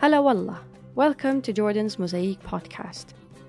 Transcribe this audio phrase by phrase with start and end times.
[0.00, 0.58] Hello Allah.
[0.94, 3.08] Welcome to Jordan's Mosaic podcast.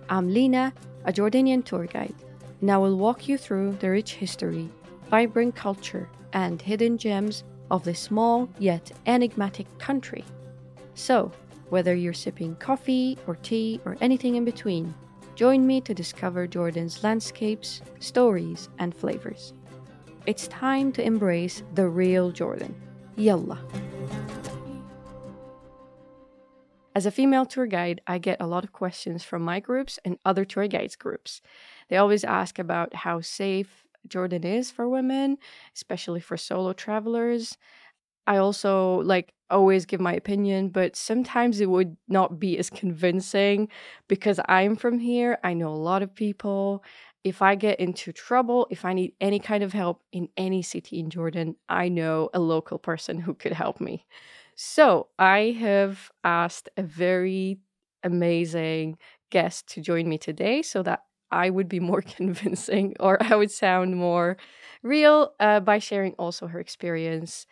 [0.10, 0.74] I'm Lina,
[1.06, 2.14] a Jordanian tour guide,
[2.60, 4.68] and I will walk you through the rich history,
[5.10, 10.26] vibrant culture, and hidden gems of this small yet enigmatic country.
[10.94, 11.32] So,
[11.70, 14.94] whether you're sipping coffee or tea or anything in between,
[15.36, 19.54] join me to discover Jordan's landscapes, stories, and flavors.
[20.26, 22.76] It's time to embrace the real Jordan.
[23.16, 23.58] Yalla.
[26.94, 30.18] As a female tour guide, I get a lot of questions from my groups and
[30.26, 31.42] other tour guides groups.
[31.90, 35.38] They always ask about how safe Jordan is for women,
[35.76, 37.58] especially for solo travelers.
[38.28, 43.70] I also like always give my opinion, but sometimes it would not be as convincing
[44.08, 45.38] because I'm from here.
[45.44, 46.84] I know a lot of people.
[47.24, 51.00] If I get into trouble, if I need any kind of help in any city
[51.00, 54.06] in Jordan, I know a local person who could help me.
[54.64, 57.58] So I have asked a very
[58.04, 59.00] amazing
[59.32, 61.00] guest to join me today so that
[61.32, 64.38] I would be more convincing or I would sound more
[64.84, 67.48] real uh, by sharing also her experience.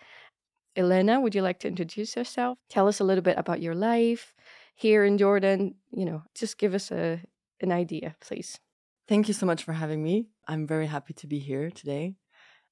[0.76, 2.60] Elena, would you like to introduce yourself?
[2.70, 4.36] Tell us a little bit about your life
[4.76, 5.74] here in Jordan.
[5.90, 7.24] You know, just give us a
[7.60, 8.60] an idea, please.
[9.08, 10.28] Thank you so much for having me.
[10.48, 12.14] I'm very happy to be here today.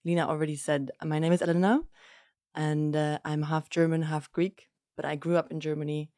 [0.05, 1.81] Lina already said my name is Elena
[2.55, 4.67] and uh, I'm half German, half Greek.
[4.95, 6.09] But I grew up in Germany,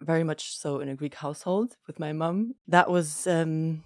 [0.00, 2.54] very much so in a Greek household with my mum.
[2.66, 3.84] That was um,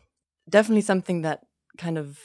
[0.48, 2.18] definitely something that kind of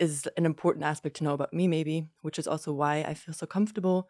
[0.00, 3.34] is an important aspect to know about me, maybe, which is also why I feel
[3.34, 4.08] so comfortable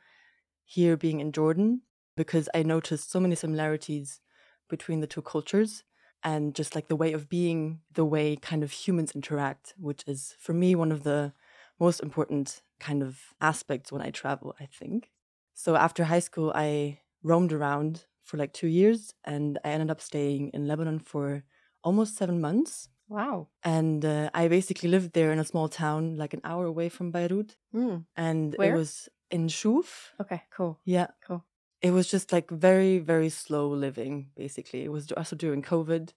[0.64, 1.83] here being in Jordan
[2.16, 4.20] because I noticed so many similarities
[4.69, 5.84] between the two cultures
[6.22, 10.36] and just like the way of being, the way kind of humans interact, which is
[10.38, 11.33] for me one of the
[11.78, 15.11] most important kind of aspects when I travel, I think.
[15.55, 20.00] So after high school, I roamed around for like two years and I ended up
[20.00, 21.45] staying in Lebanon for
[21.84, 22.89] almost seven months.
[23.09, 23.48] Wow.
[23.64, 27.10] And uh, I basically lived there in a small town, like an hour away from
[27.10, 27.56] Beirut.
[27.75, 28.04] Mm.
[28.16, 28.72] And Where?
[28.72, 30.10] it was in Shuf.
[30.21, 30.78] Okay, cool.
[30.84, 31.09] Yeah.
[31.27, 31.44] Cool.
[31.83, 34.84] It was just like very, very slow living, basically.
[34.84, 36.10] It was also during COVID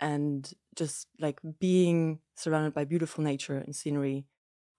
[0.00, 4.26] and just like being surrounded by beautiful nature and scenery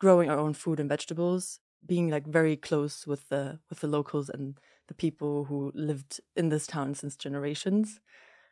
[0.02, 4.30] growing our own food and vegetables, being like very close with the with the locals
[4.30, 8.00] and the people who lived in this town since generations.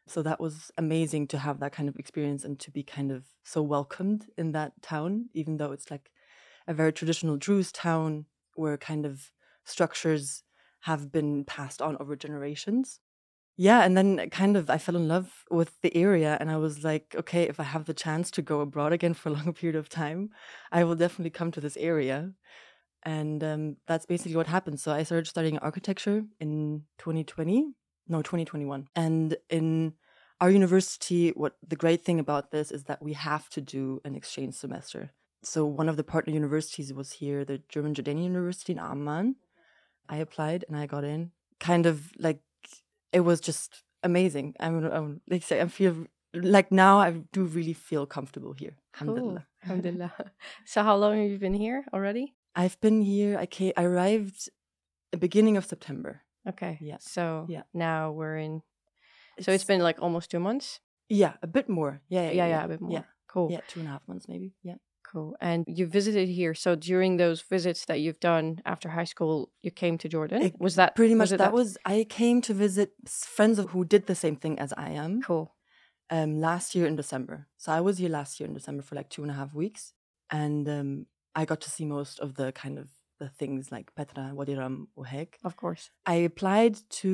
[0.07, 3.25] So that was amazing to have that kind of experience and to be kind of
[3.43, 6.11] so welcomed in that town, even though it's like
[6.67, 9.31] a very traditional Druze town where kind of
[9.65, 10.43] structures
[10.81, 13.01] have been passed on over generations
[13.59, 16.81] yeah and then kind of i fell in love with the area and i was
[16.85, 19.75] like okay if i have the chance to go abroad again for a longer period
[19.75, 20.29] of time
[20.71, 22.31] i will definitely come to this area.
[23.03, 24.77] And um, that's basically what happened.
[24.81, 27.73] So i started studying architecture in 2020
[28.09, 29.93] no 2021 and in
[30.41, 34.15] our university what the great thing about this is that we have to do an
[34.15, 35.11] exchange semester.
[35.43, 39.35] So one of the partner universities was here the german jordanian university in amman.
[40.09, 42.39] I applied and i got in kind of like
[43.11, 44.55] it was just amazing.
[44.59, 48.77] I'm, um, I'm like say I feel like now I do really feel comfortable here.
[48.93, 49.09] Cool.
[49.09, 49.45] Alhamdulillah.
[49.63, 50.13] Alhamdulillah.
[50.65, 52.35] so how long have you been here already?
[52.55, 53.37] I've been here.
[53.37, 54.49] I came, I arrived
[55.11, 56.21] the beginning of September.
[56.47, 56.77] Okay.
[56.81, 56.97] Yeah.
[56.99, 57.63] So Yeah.
[57.73, 58.61] now we're in.
[59.39, 60.79] So it's been like almost two months.
[61.09, 62.01] yeah, a bit more.
[62.09, 62.91] Yeah, yeah, Yeah, yeah, a bit more.
[62.91, 63.49] Yeah, Cool.
[63.51, 64.53] yeah, two and a half months maybe.
[64.63, 64.75] Yeah.
[65.11, 65.35] Cool.
[65.41, 66.53] And you visited here.
[66.53, 70.41] So during those visits that you've done after high school, you came to Jordan.
[70.43, 73.65] It- was that Pretty much was it that was I came to visit friends of
[73.71, 75.21] who did the same thing as I am.
[75.21, 75.55] cool?
[76.11, 77.47] um last year in December.
[77.57, 79.93] So I was here last year in December for like two and a half weeks,
[80.41, 80.89] and um
[81.39, 82.87] I got to see most of the kind of
[83.21, 85.29] the things like Petra, Wadi Wadiram, Ohek.
[85.43, 85.83] Of course.
[86.05, 87.11] I applied to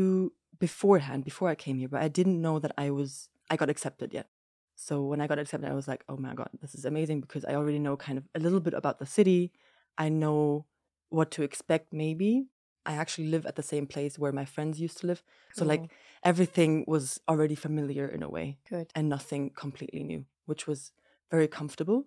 [0.59, 4.09] beforehand before I came here, but I didn't know that I was I got accepted
[4.13, 4.27] yet.
[4.75, 7.45] So when I got accepted, I was like, oh my god, this is amazing because
[7.45, 9.51] I already know kind of a little bit about the city.
[9.97, 10.65] I know
[11.09, 11.93] what to expect.
[11.93, 12.47] Maybe
[12.85, 15.89] I actually live at the same place where my friends used to live, so like
[16.23, 18.91] everything was already familiar in a way good.
[18.93, 20.91] and nothing completely new, which was
[21.31, 22.05] very comfortable.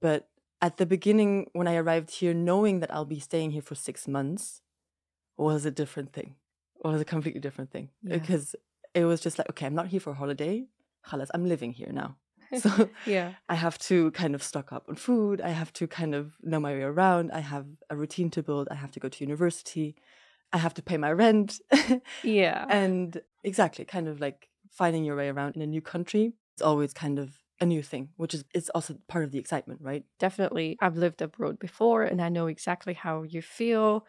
[0.00, 0.28] But
[0.62, 4.08] at the beginning, when I arrived here, knowing that I'll be staying here for six
[4.08, 4.62] months
[5.36, 6.36] was a different thing.
[6.84, 8.16] Was a completely different thing Yeah.
[8.18, 8.54] because
[8.94, 10.66] it was just like, okay, I'm not here for a holiday.
[11.06, 12.16] Khalas, I'm living here now.
[12.58, 13.34] So Yeah.
[13.48, 15.40] I have to kind of stock up on food.
[15.40, 17.32] I have to kind of know my way around.
[17.32, 18.68] I have a routine to build.
[18.70, 19.96] I have to go to university.
[20.52, 21.60] I have to pay my rent.
[22.22, 22.66] Yeah.
[22.68, 26.34] and exactly, kind of like finding your way around in a new country.
[26.54, 29.80] It's always kind of a new thing, which is it's also part of the excitement,
[29.82, 30.04] right?
[30.18, 34.06] definitely i've lived abroad before and i know exactly how you feel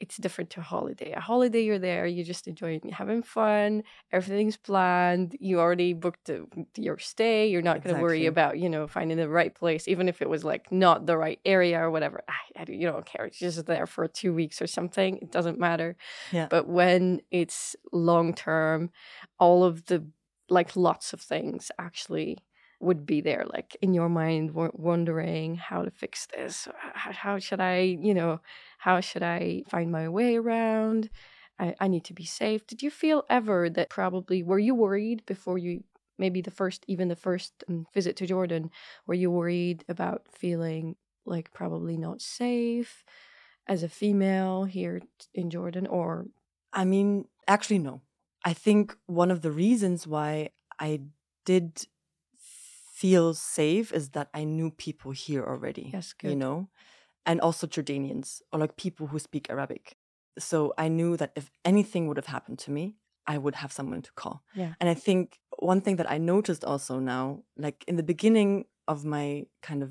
[0.00, 1.12] it's different to a holiday.
[1.12, 6.46] A holiday, you're there, you're just enjoying having fun, everything's planned, you already booked the,
[6.76, 10.08] your stay, you're not going to worry about, you know, finding the right place, even
[10.08, 12.22] if it was like not the right area or whatever.
[12.26, 13.26] I, I, you don't care.
[13.26, 15.18] It's just there for two weeks or something.
[15.18, 15.96] It doesn't matter.
[16.32, 16.46] Yeah.
[16.48, 18.90] But when it's long term,
[19.38, 20.06] all of the,
[20.48, 22.38] like lots of things actually
[22.80, 27.38] would be there like in your mind wo- wondering how to fix this how, how
[27.38, 28.40] should i you know
[28.78, 31.10] how should i find my way around?
[31.58, 32.66] I, I need to be safe.
[32.66, 35.84] Did you feel ever that probably were you worried before you
[36.18, 38.70] maybe the first even the first um, visit to jordan
[39.06, 43.04] were you worried about feeling like probably not safe
[43.66, 45.00] as a female here
[45.34, 46.26] in jordan or?
[46.72, 48.02] I mean, actually, no.
[48.44, 51.02] I think one of the reasons why I
[51.44, 51.86] did
[53.00, 55.90] feel safe is that I knew people here already.
[55.92, 56.68] Yes, You know,
[57.26, 59.96] and also Jordanians or like people who speak Arabic.
[60.38, 64.02] So I knew that if anything would have happened to me, I would have someone
[64.02, 64.42] to call.
[64.54, 64.72] Yeah.
[64.80, 69.04] And I think one thing that I noticed also now, like in the beginning of
[69.04, 69.90] my kind of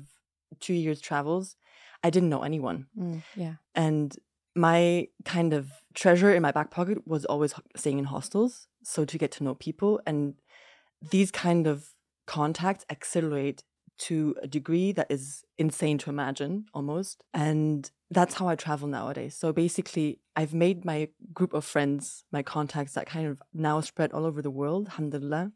[0.58, 1.56] two years travels,
[2.02, 2.86] I didn't know anyone.
[2.98, 4.16] Mm, yeah And
[4.54, 5.62] my kind of
[5.94, 8.68] treasure in my back pocket was always staying in hostels.
[8.82, 10.34] So to get to know people and
[11.10, 11.94] these kind of
[12.30, 13.64] contacts accelerate
[13.98, 17.24] to a degree that is insane to imagine almost.
[17.34, 19.34] And that's how I travel nowadays.
[19.34, 24.12] So basically, I've made my group of friends, my contacts that kind of now spread
[24.12, 25.50] all over the world, alhamdulillah.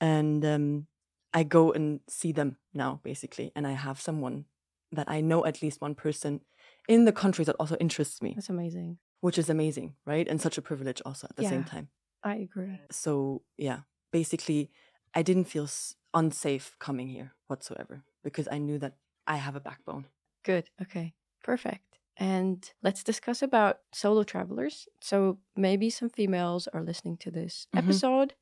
[0.00, 0.86] And um,
[1.34, 3.50] I go and see them now, basically.
[3.56, 4.44] And I have someone
[4.92, 6.42] that I know at least one person
[6.88, 10.28] in the country that also interests me, that's amazing which is amazing, right?
[10.28, 11.88] And such a privilege also at the same time.
[12.22, 13.80] i agree So, yeah,
[14.12, 14.70] basically,
[15.14, 18.94] I didn't feel s- unsafe coming here whatsoever because I knew that
[19.26, 20.06] I have a backbone.
[20.44, 20.70] Good.
[20.82, 21.14] Okay.
[21.42, 21.98] Perfect.
[22.16, 24.88] And let's discuss about solo travelers.
[25.00, 27.78] So maybe some females are listening to this Mhm.
[27.78, 28.34] episode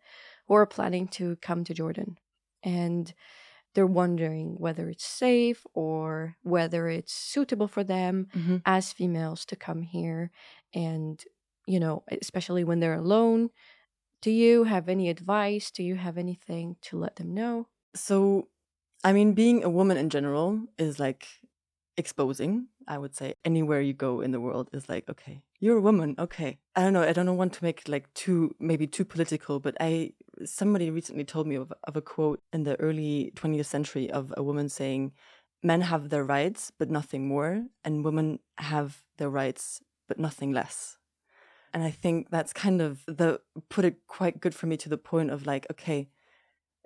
[0.48, 2.18] who are planning to come to Jordan
[2.62, 3.12] and
[3.74, 8.62] they're wondering whether it's safe or whether it's suitable for them Mhm.
[8.64, 10.30] as females to come here
[10.74, 11.24] and
[11.66, 13.50] you know especially when they're alone
[14.22, 18.48] do you have any advice do you have anything to let them know So,
[19.04, 21.26] I mean, being a woman in general is like
[21.96, 23.34] exposing, I would say.
[23.44, 26.58] Anywhere you go in the world is like, okay, you're a woman, okay.
[26.74, 29.76] I don't know, I don't want to make it like too, maybe too political, but
[29.80, 30.12] I,
[30.44, 34.42] somebody recently told me of, of a quote in the early 20th century of a
[34.42, 35.12] woman saying,
[35.62, 40.98] men have their rights, but nothing more, and women have their rights, but nothing less.
[41.76, 44.96] And I think that's kind of the put it quite good for me to the
[44.96, 46.08] point of like, okay,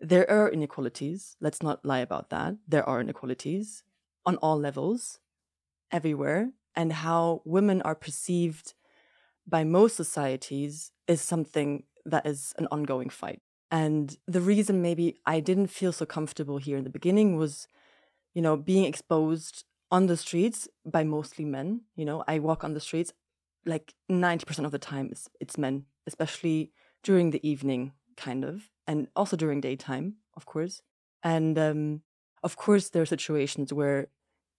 [0.01, 1.37] there are inequalities.
[1.41, 2.57] Let's not lie about that.
[2.67, 3.85] There are inequalities
[4.27, 5.21] on all levels,
[5.93, 6.51] everywhere.
[6.75, 8.75] And how women are perceived
[9.47, 13.43] by most societies is something that is an ongoing fight.
[13.71, 17.69] And the reason maybe I didn't feel so comfortable here in the beginning was,
[18.35, 19.63] you know, being exposed
[19.93, 21.83] on the streets by mostly men.
[21.95, 23.13] You know, I walk on the streets
[23.65, 26.73] like 90% of the time it's, it's men, especially
[27.03, 30.83] during the evening, kind of, and also during daytime, of course.
[31.23, 32.03] And um,
[32.43, 34.09] of course, there are situations where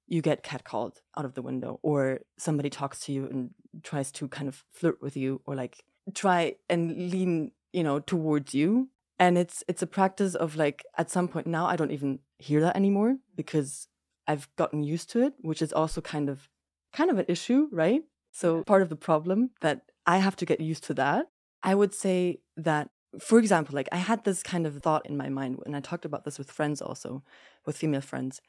[0.07, 3.51] you get catcalled out of the window, or somebody talks to you and
[3.83, 5.83] tries to kind of flirt with you, or like
[6.13, 8.89] try and lean, you know, towards you.
[9.20, 12.60] And it's it's a practice of like at some point now I don't even hear
[12.62, 13.88] that anymore because
[14.27, 16.50] I've gotten used to it, which is also kind of
[16.91, 18.01] kind of an issue, right?
[18.31, 21.27] So part of the problem that I have to get used to that.
[21.63, 25.29] I would say that, for example, like I had this kind of thought in my
[25.29, 27.23] mind, and I talked about this with friends also,
[27.65, 28.41] with female friends.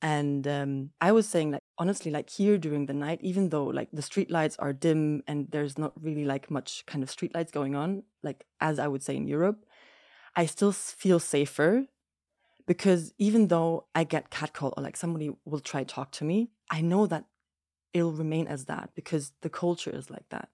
[0.00, 3.88] And um, I was saying, like, honestly, like here during the night, even though like
[3.92, 7.50] the street lights are dim and there's not really like much kind of street lights
[7.50, 9.64] going on, like as I would say in Europe,
[10.36, 11.86] I still feel safer
[12.66, 16.50] because even though I get catcalled or like somebody will try to talk to me,
[16.70, 17.24] I know that
[17.98, 20.48] it'll remain as that because the culture is like that.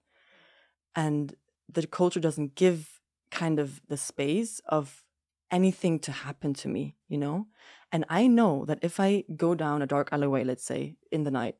[0.95, 1.35] And
[1.71, 2.99] the culture doesn't give
[3.31, 5.03] kind of the space of
[5.51, 7.47] anything to happen to me, you know?
[7.91, 11.31] And I know that if I go down a dark alleyway, let's say in the
[11.31, 11.55] night,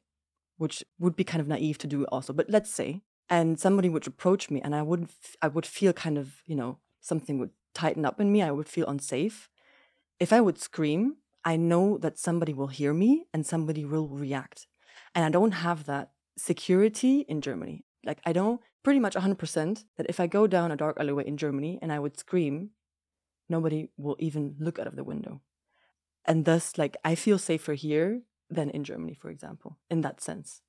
[0.57, 4.07] which would be kind of naive to do also, but let's say, and somebody would
[4.07, 5.09] approach me and I would
[5.41, 8.69] I would feel kind of, you know, something would tighten up in me, I would
[8.69, 9.49] feel unsafe.
[10.19, 14.67] If I would scream, I know that somebody will hear me and somebody will react.
[15.15, 17.85] And I don't have that security in Germany.
[18.05, 21.37] Like I don't pretty much 100% that if I go down a dark alleyway in
[21.37, 22.71] Germany and I would scream,
[23.49, 25.41] nobody will even look out of the window.
[26.25, 30.61] And thus like I feel safer here than in Germany, for example, in that sense.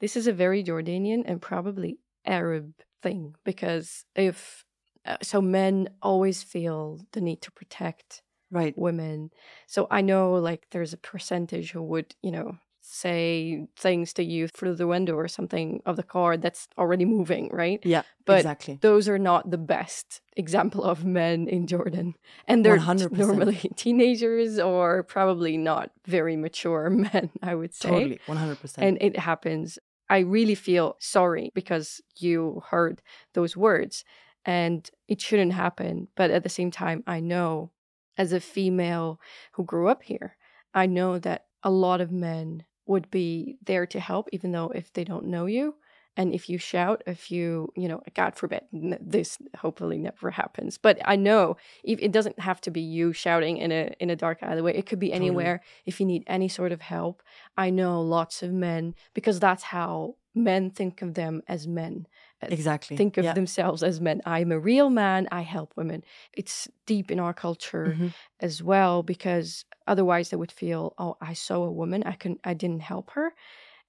[0.00, 4.64] this is a very Jordanian and probably Arab thing because if
[5.06, 8.76] uh, so men always feel the need to protect Right.
[8.78, 9.30] women.
[9.66, 14.46] So I know like there's a percentage who would, you know, say things to you
[14.46, 17.80] through the window or something of the car that's already moving, right?
[17.82, 18.02] Yeah.
[18.26, 18.78] But exactly.
[18.82, 22.14] Those are not the best example of men in Jordan.
[22.46, 23.12] And they're 100%.
[23.12, 27.88] normally teenagers or probably not very mature men, I would say.
[27.88, 28.20] Totally.
[28.26, 28.86] One hundred percent.
[28.86, 29.78] And it happens.
[30.10, 33.00] I really feel sorry because you heard
[33.32, 34.04] those words
[34.44, 36.08] and it shouldn't happen.
[36.16, 37.70] But at the same time, I know
[38.18, 39.18] as a female
[39.52, 40.36] who grew up here,
[40.74, 44.92] I know that a lot of men would be there to help, even though if
[44.92, 45.74] they don't know you.
[46.16, 50.78] And if you shout, if you, you know, God forbid, this hopefully never happens.
[50.78, 54.16] But I know if- it doesn't have to be you shouting in a in a
[54.16, 54.76] dark alleyway.
[54.76, 55.26] It could be Totally.
[55.26, 55.60] anywhere.
[55.86, 57.20] If you need any sort of help,
[57.56, 62.06] I know lots of men because that's how men think of them as men.
[62.42, 62.96] uh, exactly.
[62.96, 63.32] Think of yeah.
[63.32, 64.20] themselves as men.
[64.26, 65.26] I'm a real man.
[65.32, 66.04] I help women.
[66.32, 68.12] It's deep in our culture Mhm.
[68.40, 72.02] as well because otherwise they would feel, oh, I saw a woman.
[72.04, 73.34] I can I didn't help her.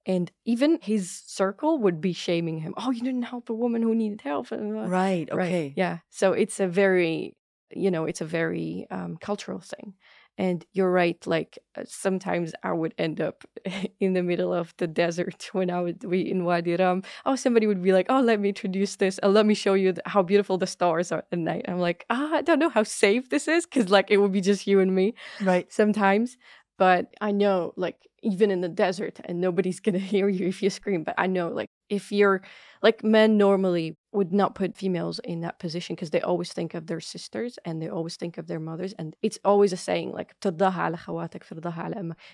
[0.06, 2.74] And even his circle would be shaming him.
[2.76, 4.48] Oh, you didn't help a woman who needed help.
[4.84, 5.28] Right.
[5.32, 5.58] Right.
[5.76, 5.98] Yeah.
[6.10, 7.36] So it's a very,
[7.70, 9.94] you know, it's a very um, cultural thing.
[10.38, 11.16] And you're right.
[11.26, 13.44] Like uh, sometimes I would end up
[14.00, 17.02] in the middle of the desert when I would be in Wadi Rum.
[17.24, 19.18] Oh, somebody would be like, "Oh, let me introduce this.
[19.22, 22.34] Uh, let me show you how beautiful the stars are at night." I'm like, ah,
[22.34, 24.94] I don't know how safe this is because like it would be just you and
[24.94, 25.68] me Right.
[25.68, 26.36] sometimes.
[26.78, 30.70] But I know, like, even in the desert, and nobody's gonna hear you if you
[30.70, 31.04] scream.
[31.04, 32.42] But I know, like, if you're
[32.82, 36.86] like men normally would not put females in that position because they always think of
[36.86, 38.94] their sisters and they always think of their mothers.
[38.98, 40.34] And it's always a saying like,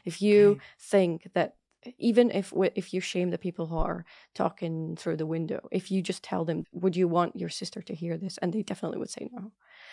[0.04, 1.56] if you think that
[1.98, 6.00] even if if you shame the people who are talking through the window if you
[6.00, 8.38] just tell them would you want your sister to hear this?
[8.38, 9.50] and they definitely would say no.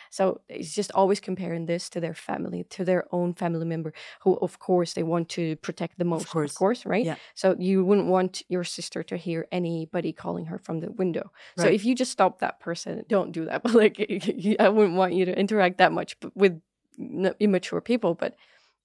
[0.09, 4.35] So it's just always comparing this to their family, to their own family member, who
[4.37, 6.85] of course they want to protect the most, Of course.
[6.85, 7.05] right?
[7.05, 7.15] Yeah.
[7.35, 11.31] So you wouldn't want your sister to hear anybody calling her from the window.
[11.57, 11.65] Right.
[11.65, 13.63] So if you just stop that person, don't do that.
[13.69, 13.99] But like,
[14.59, 16.61] I wouldn't want you to interact that much with
[17.39, 18.15] immature people.
[18.15, 18.35] But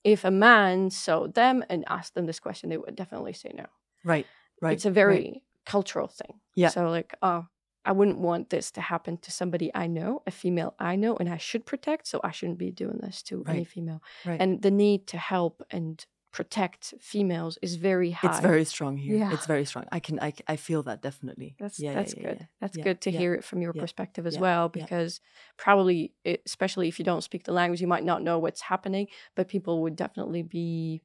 [0.03, 3.67] if a man saw them and asked them this question, they would definitely say no.
[4.05, 4.27] Right.
[4.61, 4.75] Right.
[4.75, 4.95] It's a right.
[4.95, 6.41] very cultural thing.
[6.55, 6.69] Yeah.
[6.69, 7.47] So like, oh,
[7.85, 11.29] I wouldn't want this to happen to somebody I know, a female I know, and
[11.29, 12.07] I should protect.
[12.07, 14.03] So I shouldn't be doing this to any female.
[14.25, 14.41] Right.
[14.41, 18.29] And the need to help and protect females is very high.
[18.29, 19.17] It's very strong here.
[19.17, 19.33] Yeah.
[19.33, 19.85] It's very strong.
[19.93, 20.19] I can.
[20.19, 21.55] I, I feel that definitely.
[21.61, 22.39] That's yeah, that's yeah, good.
[22.41, 22.47] yeah.
[22.61, 25.21] That's good to hear it from your perspective as well, because
[25.57, 29.07] probably, it, especially if you don't speak the language, you might not know what's happening,
[29.37, 31.03] but people would definitely be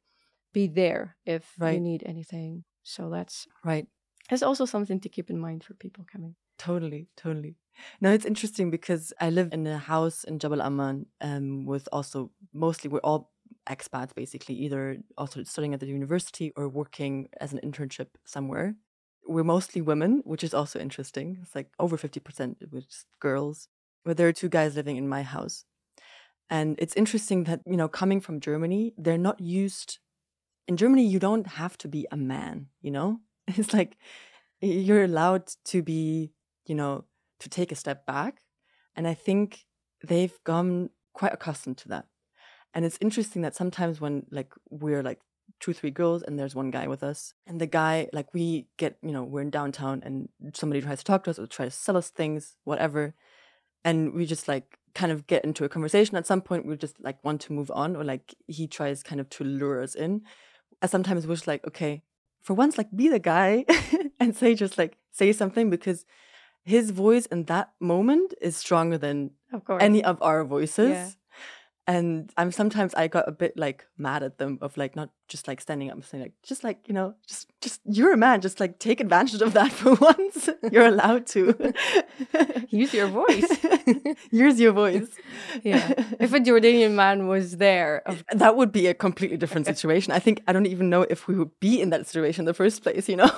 [0.52, 2.64] be there if you need anything.
[2.82, 3.86] So that's Right.
[4.32, 6.36] that's also something to keep in mind for people coming.
[6.60, 7.56] Totally, totally.
[8.02, 12.32] No, it's interesting because I live in a house in Jabal Amman um, with also
[12.54, 13.32] mostly we're all
[13.68, 18.76] expats basically, either also studying at the university or working as an internship somewhere.
[19.26, 21.38] We're mostly women, which is also interesting.
[21.42, 23.70] It's like over 50% which is girls.
[24.04, 25.64] But there are two guys living in my house.
[26.50, 30.00] And it's interesting that, you know, coming from Germany, they're not used.
[30.68, 33.20] In Germany, you don't have to be a man, you know?
[33.48, 33.98] It's like
[34.62, 36.32] you're allowed to be
[36.70, 37.06] you know,
[37.40, 38.42] to take a step back.
[38.96, 39.66] And I think
[40.06, 42.06] they've gone quite accustomed to that.
[42.74, 45.20] And it's interesting that sometimes when like we're like
[45.60, 48.98] two, three girls and there's one guy with us, and the guy, like we get,
[49.02, 51.72] you know, we're in downtown and somebody tries to talk to us or try to
[51.72, 53.16] sell us things, whatever.
[53.84, 56.16] And we just like kind of get into a conversation.
[56.16, 59.20] At some point, we just like want to move on, or like he tries kind
[59.20, 60.22] of to lure us in.
[60.82, 62.04] I sometimes wish like, okay,
[62.42, 63.66] for once, like be the guy
[64.20, 66.06] and say just like say something because
[66.70, 69.82] his voice in that moment is stronger than Of course.
[69.84, 70.90] any of our voices.
[70.92, 71.10] Yeah.
[71.88, 75.48] And I'm sometimes I got a bit like mad at them of like not just
[75.50, 78.42] like standing up and saying like just like you know just just you're a man
[78.42, 81.40] just like take advantage of that for once you're allowed to
[82.82, 83.50] Use your voice.
[84.46, 85.10] use your voice
[85.64, 85.86] yeah.
[86.26, 90.20] If a Jordanian man was there, of that would be a completely different situation I
[90.20, 92.84] think I don't even know if we would be in that situation in the first
[92.84, 93.32] place you know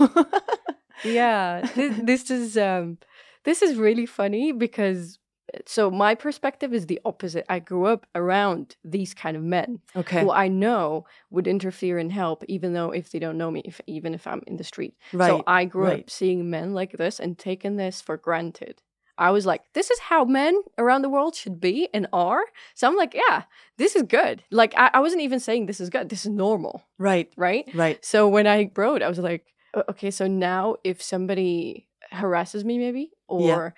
[1.05, 2.97] yeah this, this is um
[3.43, 5.19] this is really funny because
[5.65, 7.45] so my perspective is the opposite.
[7.49, 10.21] I grew up around these kind of men okay.
[10.21, 13.81] who i know would interfere and help even though if they don't know me if
[13.87, 14.95] even if i'm in the street.
[15.13, 15.99] Right so i grew right.
[16.01, 18.81] up seeing men like this and taking this for granted.
[19.17, 22.43] I was like this is how men around the world should be and are?
[22.75, 23.43] So i'm like yeah
[23.77, 24.43] this is good.
[24.51, 27.69] Like i, I wasn't even saying this is good this is normal right right?
[27.73, 28.03] right.
[28.03, 33.11] So when I wrote, I was like, Okay, so now if somebody harasses me, maybe,
[33.27, 33.69] or Yeah.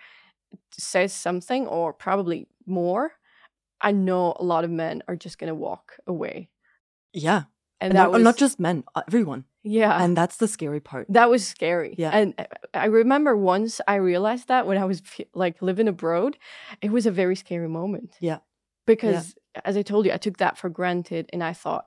[0.77, 3.11] says something, or probably more,
[3.81, 6.49] I know a lot of men are just gonna walk away.
[7.13, 7.43] Yeah.
[7.81, 9.43] And, And that not, was not just men, uh, everyone.
[9.61, 11.05] yeah, And that's the scary part.
[11.09, 11.95] that was scary.
[11.97, 12.11] Yeah.
[12.11, 15.01] and I- I remember once I realized that when I was
[15.35, 16.37] like living abroad,
[16.81, 18.15] it was a very scary moment.
[18.19, 18.39] Yeah.
[18.85, 19.35] because
[19.65, 21.85] as I told you, I took that for granted, and I thought,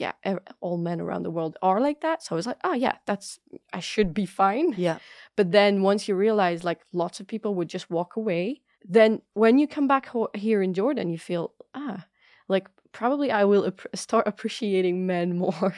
[0.00, 0.12] yeah,
[0.60, 2.22] all men around the world are like that.
[2.22, 3.38] So I was like, oh yeah, that's
[3.72, 4.74] I should be fine.
[4.76, 4.98] Yeah.
[5.36, 8.62] But then once you realize like lots of people would just walk away,
[8.98, 12.06] then when you come back ho- here in Jordan, you feel ah,
[12.48, 15.74] like probably I will ap- start appreciating men more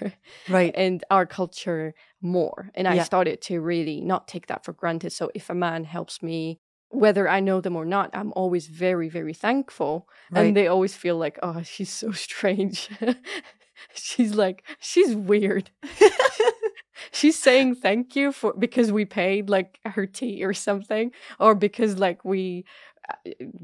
[0.48, 0.72] Right.
[0.84, 2.70] and our culture more.
[2.76, 3.04] And I Yeah.
[3.04, 5.12] started to really not take that for granted.
[5.12, 6.60] So if a man helps me,
[7.04, 10.06] whether I know them or not, I'm always very, very thankful.
[10.30, 10.46] Right.
[10.46, 12.88] And they always feel like, oh, she's so strange.
[13.94, 15.70] she's like, she's weird.
[17.12, 21.10] she's saying thank you for because we paid like her tea or something,
[21.40, 22.64] or because like we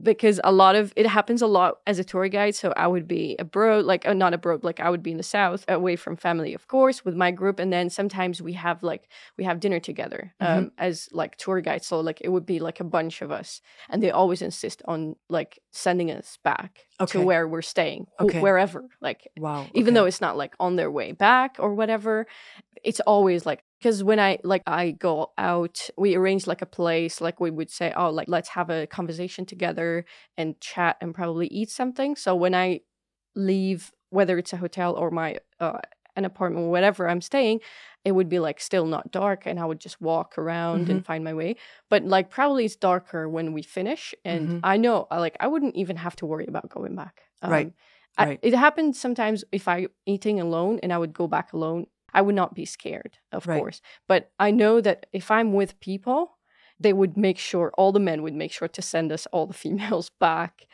[0.03, 2.55] because a lot of it happens a lot as a tour guide.
[2.55, 5.23] So I would be abroad, like uh, not abroad, like I would be in the
[5.23, 9.09] south, away from family, of course, with my group, and then sometimes we have like
[9.37, 11.87] we have dinner together um, as like tour guides.
[11.87, 15.17] So like it would be like a bunch of us, and they always insist on
[15.29, 17.13] like sending us back Okay.
[17.13, 19.69] to where we're staying, wh- wherever, like wow.
[19.75, 22.27] even though it's not like on their way back or whatever
[22.85, 27.21] it's always like because when i like i go out we arrange like a place
[27.21, 30.05] like we would say oh like let's have a conversation together
[30.37, 32.81] and chat and probably eat something so when i
[33.35, 35.79] leave whether it's a hotel or my uh,
[36.17, 37.61] an apartment or whatever i'm staying
[38.05, 41.23] it would be like still not dark and i would just walk around and find
[41.23, 41.55] my way
[41.91, 44.61] but like probably it's darker when we finish and Mhm.
[44.65, 47.73] i know like i wouldn't even have to worry about going back Right.
[48.17, 48.41] I, Right.
[48.43, 51.87] it happened sometimes if I eating alone and I would go back alone.
[52.15, 53.59] I would not be scared, of Right.
[53.59, 53.81] course.
[54.07, 56.39] But I know that if I'm with people,
[56.81, 59.55] they would make sure all the men would make sure to send us all the
[59.55, 60.67] females back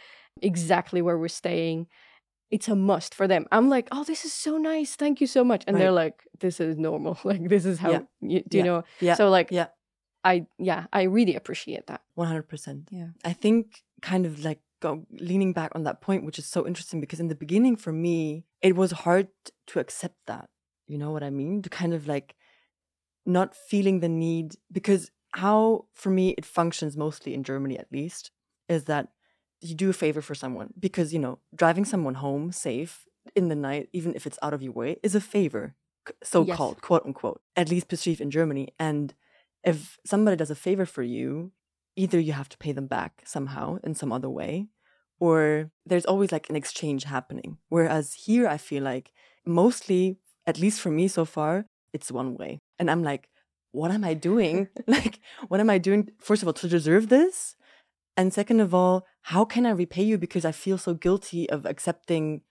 [0.43, 1.87] exactly where we're staying.
[2.51, 3.47] It's a must for them.
[3.51, 4.95] I'm like, oh, this is so nice.
[4.97, 5.65] Thank you so much.
[5.67, 7.19] And they're like, this is normal.
[7.25, 8.01] Like this is how Yeah.
[8.21, 8.85] you, do you know?
[9.01, 9.15] Yeah.
[9.15, 9.69] So like, yeah.
[10.27, 12.01] I yeah, I really appreciate that.
[12.17, 12.89] 100%.
[12.91, 13.09] Yeah.
[13.25, 17.01] I think kind of like go, leaning back on that point, which is so interesting
[17.01, 19.29] because in the beginning for me, it was hard
[19.69, 20.49] to accept that.
[20.87, 21.63] You know what I mean?
[21.63, 22.35] To kind of like
[23.27, 28.31] not feeling the need because how for me it functions mostly in Germany at least
[28.69, 29.09] is that
[29.61, 33.55] you do a favor for someone because you know driving someone home safe in the
[33.55, 35.75] night even if it's out of your way is a favor
[36.23, 39.15] so called quote unquote at least perceived in Germany and
[39.65, 41.53] if somebody does a favor for you
[41.97, 44.69] either you have to pay them back somehow in some other way
[45.19, 49.13] or there's always like an exchange happening whereas here i feel like
[49.47, 53.29] mostly at least for me so far it's one way and i'm like
[53.73, 57.57] what am i doing like what am i doing first of all to deserve this
[58.17, 61.67] and second of all how can i repay you because i feel so guilty of
[61.67, 62.43] accepting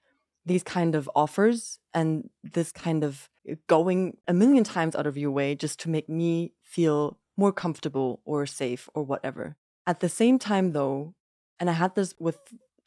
[0.45, 3.29] these kind of offers and this kind of
[3.67, 8.21] going a million times out of your way just to make me feel more comfortable
[8.25, 9.56] or safe or whatever.
[9.86, 11.13] At the same time, though,
[11.60, 12.39] and I had this with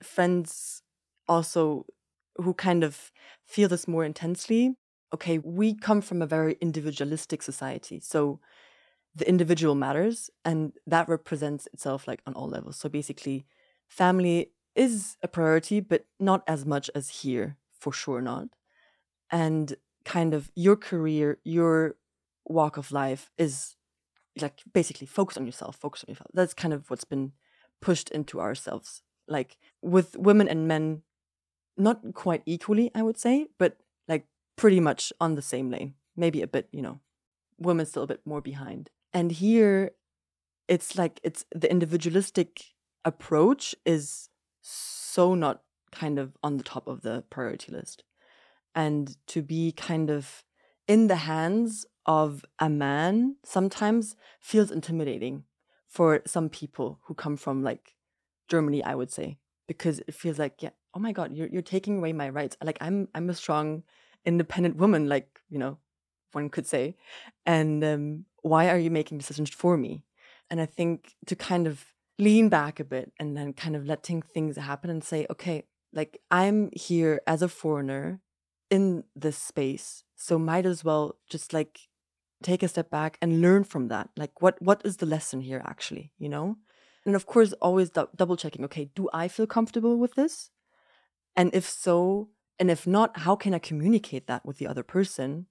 [0.02, 0.82] friends
[1.28, 1.86] also
[2.36, 3.10] who kind of
[3.44, 4.76] feel this more intensely.
[5.14, 8.00] Okay, we come from a very individualistic society.
[8.00, 8.40] So
[9.14, 12.76] the individual matters, and that represents itself like on all levels.
[12.76, 13.46] So basically,
[13.88, 18.48] family is a priority, but not as much as here, for sure not.
[19.30, 21.96] And kind of your career, your
[22.44, 23.76] walk of life is
[24.40, 26.30] like basically focus on yourself, focus on yourself.
[26.34, 27.32] That's kind of what's been
[27.80, 29.02] pushed into ourselves.
[29.26, 31.02] Like with women and men,
[31.76, 33.78] not quite equally, I would say, but
[34.56, 35.94] pretty much on the same lane.
[36.16, 37.00] Maybe a bit, you know,
[37.58, 38.90] women still a bit more behind.
[39.12, 39.92] And here,
[40.68, 42.64] it's like it's the individualistic
[43.04, 44.28] approach is
[44.62, 48.02] so not kind of on the top of the priority list.
[48.74, 50.42] And to be kind of
[50.86, 55.44] in the hands of a man sometimes feels intimidating
[55.86, 57.96] for some people who come from like
[58.48, 61.98] Germany, I would say, because it feels like, yeah, oh my God, you're you're taking
[61.98, 62.56] away my rights.
[62.62, 63.82] Like I'm I'm a strong,
[64.26, 65.78] independent woman, like you know,
[66.32, 66.96] one could say,
[67.46, 70.04] and um, why are you making decisions for me?
[70.50, 71.86] And I think to kind of
[72.18, 76.20] lean back a bit and then kind of letting things happen and say, okay, like
[76.30, 78.20] I'm here as a foreigner
[78.70, 81.80] in this space, so might as well just like
[82.42, 84.10] take a step back and learn from that.
[84.16, 86.56] Like what what is the lesson here actually, you know?
[87.04, 88.64] And of course, always dou- double checking.
[88.64, 90.50] Okay, do I feel comfortable with this?
[91.36, 95.46] And if so, and if not, how can I communicate that with the other person?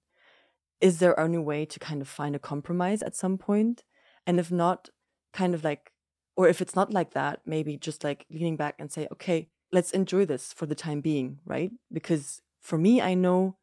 [0.81, 3.83] is there any way to kind of find a compromise at some point?
[4.27, 4.89] And if not,
[5.33, 5.91] kind of like,
[6.35, 9.91] or if it's not like that, maybe just like leaning back and say, okay, let's
[9.91, 11.71] enjoy this for the time being, right?
[11.91, 13.57] Because for me, I know,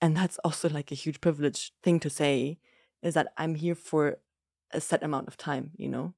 [0.00, 2.58] and that's also like a huge privilege thing to say,
[3.02, 4.18] is that I'm here for
[4.70, 6.14] a set amount of time, you know?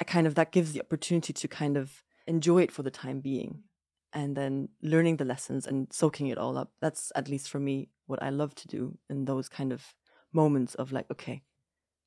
[0.00, 3.20] I kind of, that gives the opportunity to kind of enjoy it for the time
[3.20, 3.64] being
[4.12, 6.72] and then learning the lessons and soaking it all up.
[6.80, 9.94] That's at least for me what I love to do in those kind of
[10.32, 11.44] moments of like, okay,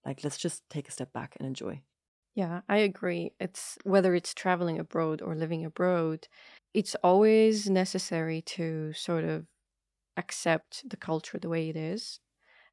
[0.05, 1.83] like let's just take a step back and enjoy.
[2.35, 3.33] Yeah, I agree.
[3.39, 6.27] It's whether it's traveling abroad or living abroad,
[6.73, 9.47] it's always necessary to sort of
[10.17, 12.19] accept the culture the way it is.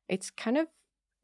[0.09, 0.69] It's kind of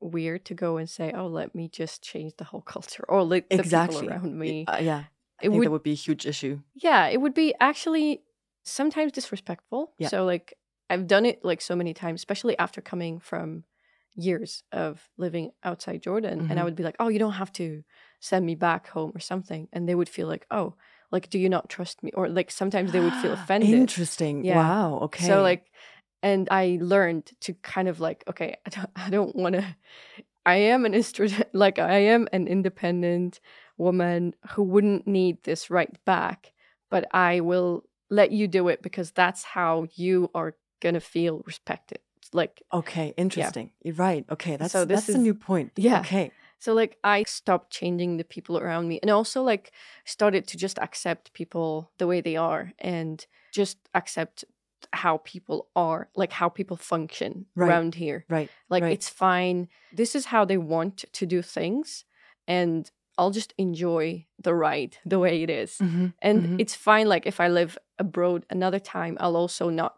[0.01, 3.55] weird to go and say, "Oh, let me just change the whole culture," or like
[3.57, 3.67] the exactly.
[3.67, 4.71] people around me.
[4.71, 5.05] Uh, yeah,
[5.41, 6.61] it think would, that would be a huge issue.
[6.75, 8.23] Yeah, it would be actually
[8.63, 9.93] sometimes disrespectful.
[9.99, 10.09] Yeah.
[10.09, 10.55] So like
[10.89, 13.65] I've done it like so many times, especially after coming from
[14.15, 16.51] years of living outside Jordan, mm-hmm.
[16.51, 16.65] and I mm-hmm.
[16.65, 17.83] would be like, "Oh, you don't have to
[18.21, 20.75] send me back home or something," and they would feel like, "Oh."
[21.13, 22.11] Like, do you not trust me?
[22.15, 23.71] Or like sometimes they would feel offended.
[23.71, 24.45] Interesting.
[24.45, 24.57] Yeah.
[24.57, 24.99] Wow.
[25.03, 25.25] Okay.
[25.25, 25.71] So like
[26.27, 29.65] and I learned to kind of like, okay, I don't, I don't want to.
[30.45, 33.41] I am an instrument, like I am an independent
[33.79, 36.53] woman who wouldn't need this right back,
[36.91, 41.99] but I will let you do it because that's how you are gonna feel respected.
[42.33, 43.71] Like, okay, interesting.
[43.81, 43.89] Yeah.
[43.89, 44.25] You're right.
[44.31, 45.73] Okay, that's so this that's is, a new point.
[45.77, 46.01] Yeah.
[46.01, 46.33] Okay.
[46.59, 49.73] So like I stopped changing the people around me and also like
[50.05, 54.45] started to just accept people the way they are and just accept
[54.93, 57.69] how people are, like how people function right.
[57.69, 58.25] around here.
[58.29, 58.51] Right.
[58.69, 58.93] Like right.
[58.93, 59.69] it's fine.
[59.93, 62.05] This is how they want to do things.
[62.49, 65.79] And I'll just enjoy the ride the way it is.
[65.79, 66.07] Mm-hmm.
[66.21, 66.61] And mm-hmm.
[66.61, 67.09] it's fine.
[67.09, 69.97] Like if I live abroad another time, I'll also not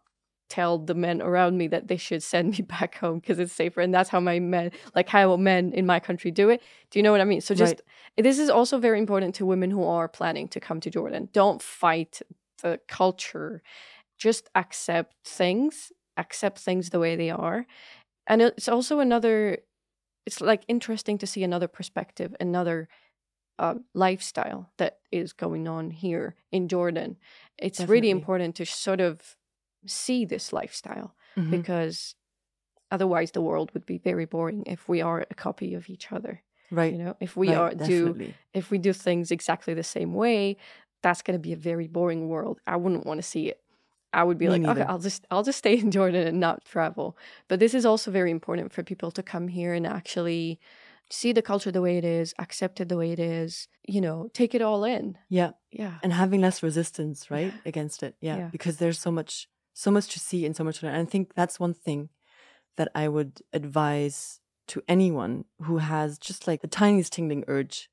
[0.48, 3.80] tell the men around me that they should send me back home because it's safer.
[3.80, 6.62] And that's how my men, like how men in my country do it.
[6.90, 7.40] Do you know what I mean?
[7.40, 7.82] So just,
[8.16, 8.24] right.
[8.24, 11.28] this is also very important to women who are planning to come to Jordan.
[11.32, 12.22] Don't fight
[12.62, 13.62] the culture
[14.18, 17.66] just accept things, accept things the way they are.
[18.26, 19.58] And it's also another,
[20.26, 22.88] it's like interesting to see another perspective, another
[23.58, 27.16] uh, lifestyle that is going on here in Jordan.
[27.58, 27.96] It's Definitely.
[27.96, 29.36] really important to sort of
[29.86, 31.50] see this lifestyle mm-hmm.
[31.50, 32.14] because
[32.90, 36.42] otherwise the world would be very boring if we are a copy of each other
[36.70, 38.26] right you know if we right, are definitely.
[38.26, 40.56] do if we do things exactly the same way
[41.02, 43.60] that's going to be a very boring world i wouldn't want to see it
[44.10, 44.80] I would be Me like, neither.
[44.80, 47.14] okay, I'll just I'll just stay in Jordan and not travel.
[47.46, 50.58] But this is also very important for people to come here and actually
[51.10, 54.28] see the culture the way it is, accept it the way it is, you know,
[54.34, 55.16] take it all in.
[55.28, 55.52] Yeah.
[55.70, 55.94] Yeah.
[56.02, 57.52] And having less resistance, right?
[57.64, 58.16] Against it.
[58.20, 58.36] Yeah.
[58.36, 58.48] yeah.
[58.50, 60.96] Because there's so much so much to see and so much to learn.
[60.96, 62.08] And I think that's one thing
[62.76, 67.88] that I would advise to anyone who has just like the tiniest tingling urge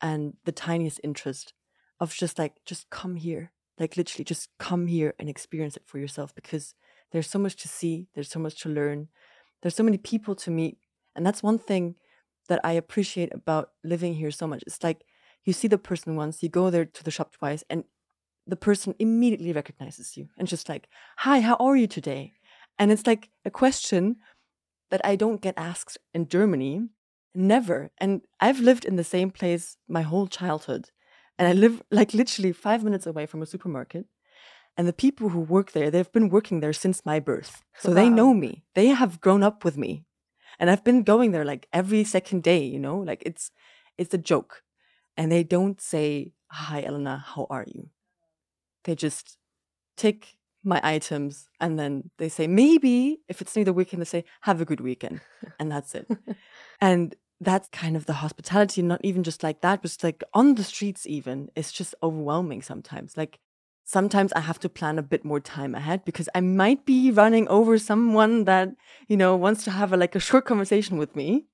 [0.00, 1.52] and the tiniest interest
[2.00, 5.98] of just like just come here like literally just come here and experience it for
[5.98, 6.74] yourself because
[7.12, 9.08] there's so much to see, there's so much to learn,
[9.62, 10.78] there's so many people to meet.
[11.14, 11.96] And that's one thing
[12.46, 14.62] that I appreciate about living here so much.
[14.66, 15.04] It's like
[15.44, 17.84] you see the person once, you go there to the shop twice, and
[18.46, 22.34] the person immediately recognizes you and just like, Hi, how are you today?
[22.78, 24.16] And it's like a question
[24.90, 26.88] that I don't get asked in Germany.
[27.34, 27.90] Never.
[27.98, 30.90] And I've lived in the same place my whole childhood.
[31.38, 34.06] And I live like literally five minutes away from a supermarket.
[34.76, 37.62] And the people who work there, they've been working there since my birth.
[37.78, 37.94] So wow.
[37.94, 38.64] they know me.
[38.74, 40.05] They have grown up with me.
[40.58, 43.50] And I've been going there like every second day, you know, like it's
[43.98, 44.62] it's a joke.
[45.16, 47.90] And they don't say, Hi Elena, how are you?
[48.84, 49.38] They just
[49.96, 54.24] take my items and then they say, maybe if it's near the weekend, they say,
[54.42, 55.20] have a good weekend.
[55.58, 56.08] And that's it.
[56.80, 60.64] and that's kind of the hospitality, not even just like that, but like on the
[60.64, 63.16] streets, even, it's just overwhelming sometimes.
[63.16, 63.38] Like
[63.86, 67.46] sometimes I have to plan a bit more time ahead because I might be running
[67.48, 68.70] over someone that,
[69.08, 71.46] you know, wants to have a, like a short conversation with me.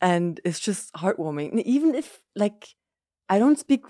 [0.00, 1.62] And it's just heartwarming.
[1.62, 2.68] Even if like
[3.28, 3.84] I don't speak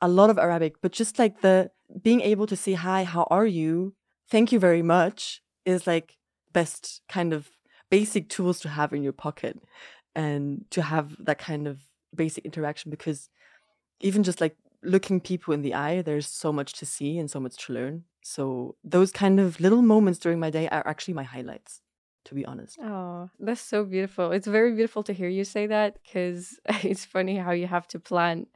[0.00, 1.70] a lot of Arabic, but just like the
[2.02, 3.94] being able to say, hi, how are you?
[4.30, 6.18] Thank you very much is like
[6.52, 7.48] best kind of
[7.90, 9.58] basic tools to have in your pocket
[10.14, 11.78] and to have that kind of
[12.14, 13.30] basic interaction because
[14.00, 17.40] even just like looking people in the eye there's so much to see and so
[17.40, 21.22] much to learn so those kind of little moments during my day are actually my
[21.24, 21.80] highlights
[22.24, 25.96] to be honest oh that's so beautiful it's very beautiful to hear you say that
[26.02, 28.46] because it's funny how you have to plan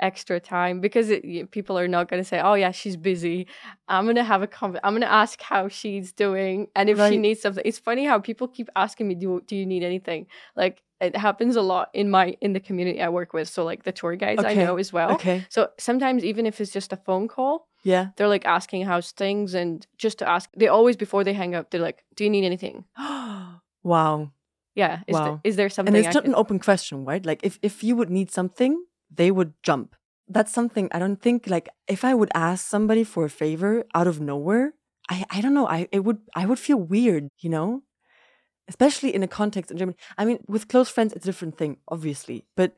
[0.00, 3.46] extra time because it, people are not going to say, "Oh yeah, she's busy."
[3.88, 6.98] I'm going to have a con- I'm going to ask how she's doing and if
[6.98, 7.62] she needs something.
[7.64, 11.56] It's funny how people keep asking me, "Do do you need anything?" Like it happens
[11.56, 13.48] a lot in my in the community I work with.
[13.48, 15.12] So like the tour guides I know as well.
[15.14, 15.44] Okay.
[15.48, 18.08] So sometimes even if it's just a phone call, Yeah.
[18.16, 20.50] they're like asking how's things and just to ask.
[20.56, 22.84] They always before they hang up, they're like, "Do you need anything?"
[23.82, 24.30] wow.
[24.74, 25.00] Yeah.
[25.06, 25.24] Is, Wow.
[25.24, 25.94] there, is there something?
[25.94, 27.24] And it's not an open question, right?
[27.24, 29.94] Like if if you would need something, they would jump.
[30.28, 34.06] That's something I don't think like if I would ask somebody for a favor out
[34.06, 34.74] of nowhere,
[35.10, 37.82] I I don't know, I it would I would feel weird, you know?
[38.70, 39.98] Especially in a context in Germany.
[40.16, 42.76] I mean, with close friends it's a different thing, obviously, but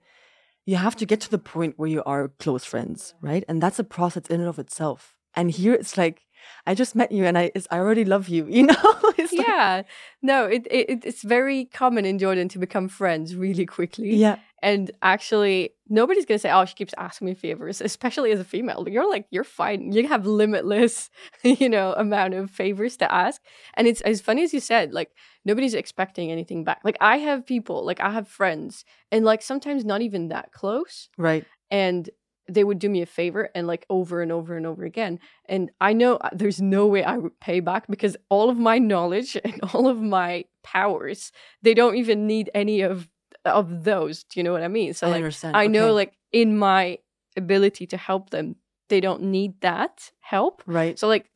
[0.67, 3.45] you have to get to the point where you are close friends, right?
[3.49, 5.15] And that's a process in and of itself.
[5.35, 6.23] And here it's like
[6.67, 8.95] I just met you and I I already love you, you know?
[9.19, 9.83] it's like, yeah.
[10.23, 14.15] No, it, it it's very common in Jordan to become friends really quickly.
[14.17, 14.39] yeah.
[14.63, 18.87] And actually, nobody's gonna say, "Oh, she keeps asking me favors," especially as a female.
[18.89, 19.93] You're like, you're fine.
[19.93, 21.11] You have limitless,
[21.43, 23.43] you know, amount of favors to ask.
[23.75, 24.93] And it's as funny as you said.
[24.93, 25.11] Like
[25.45, 26.81] nobody's expecting anything back.
[26.85, 31.09] Like I have people, like I have friends, and like sometimes not even that close,
[31.19, 31.45] Right.
[31.71, 32.09] and
[32.49, 35.19] they would do me a favor and like over and over and over again.
[35.49, 38.79] And I know uh, there's no way I would pay back because all of my
[38.79, 41.31] knowledge and all of my powers,
[41.63, 43.09] they don't even need any of
[43.45, 44.25] of those.
[44.25, 44.95] Do you know what I mean?
[44.95, 45.57] So I like understand.
[45.57, 45.93] I know Okay.
[45.93, 46.99] like in my
[47.37, 48.57] ability to help them,
[48.89, 50.63] they don't need that help.
[50.67, 50.99] right.
[50.99, 51.27] So like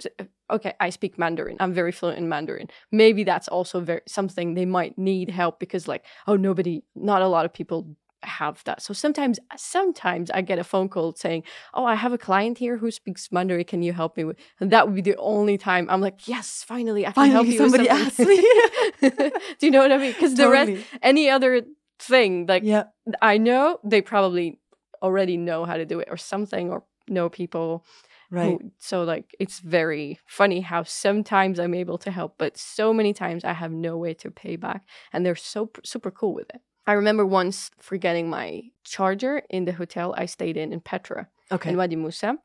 [0.48, 1.56] okay, I speak Mandarin.
[1.58, 2.68] I'm very fluent in Mandarin.
[2.92, 7.28] Maybe that's also very something they might need help because like oh nobody not a
[7.28, 8.82] lot of people have that.
[8.82, 12.76] So sometimes sometimes I get a phone call saying, "Oh, I have a client here
[12.78, 13.64] who speaks Mandarin.
[13.64, 16.64] Can you help me with?" And that would be the only time I'm like, "Yes,
[16.66, 18.44] finally I can help Finally, you." somebody something."
[19.58, 20.12] Do you know what I mean?
[20.12, 21.62] Because the rest any other
[21.98, 22.84] thing like yeah.
[23.22, 24.58] I know they probably
[25.02, 27.84] already know how to do it or something or know people
[28.30, 28.58] Right.
[28.60, 33.12] who- so like it's very funny how sometimes I'm able to help, but so many
[33.12, 34.82] times I have no way to pay back,
[35.12, 36.60] and they're so super cool with it.
[36.88, 41.70] I remember once forgetting my charger in the hotel I stayed in in Petra Okay.
[41.70, 42.36] in Wadi Musa,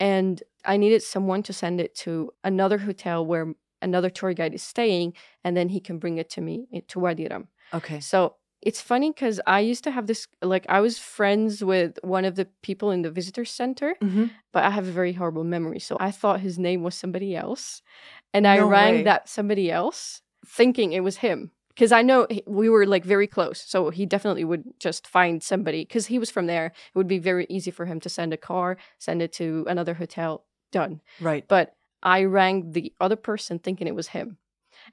[0.00, 4.62] and I needed someone to send it to another hotel where another tour guide is
[4.62, 5.12] staying,
[5.44, 7.48] and then he can bring it to me eh, to Wadi Rum.
[7.74, 8.00] Okay.
[8.00, 12.24] So it's funny because I used to have this like I was friends with one
[12.24, 14.26] of the people in the visitor center, Mm-hmm.
[14.52, 15.78] but I have a very horrible memory.
[15.78, 17.82] So I thought his name was somebody else.
[18.34, 19.02] And I rang way.
[19.04, 21.50] that somebody else thinking it was him.
[21.68, 23.60] Because I know we were like very close.
[23.60, 25.82] So he definitely would just find somebody.
[25.84, 26.66] Because he was from there.
[26.66, 29.94] It would be very easy for him to send a car, send it to another
[29.94, 31.00] hotel, done.
[31.20, 31.44] Right.
[31.46, 34.38] But I rang the other person thinking it was him.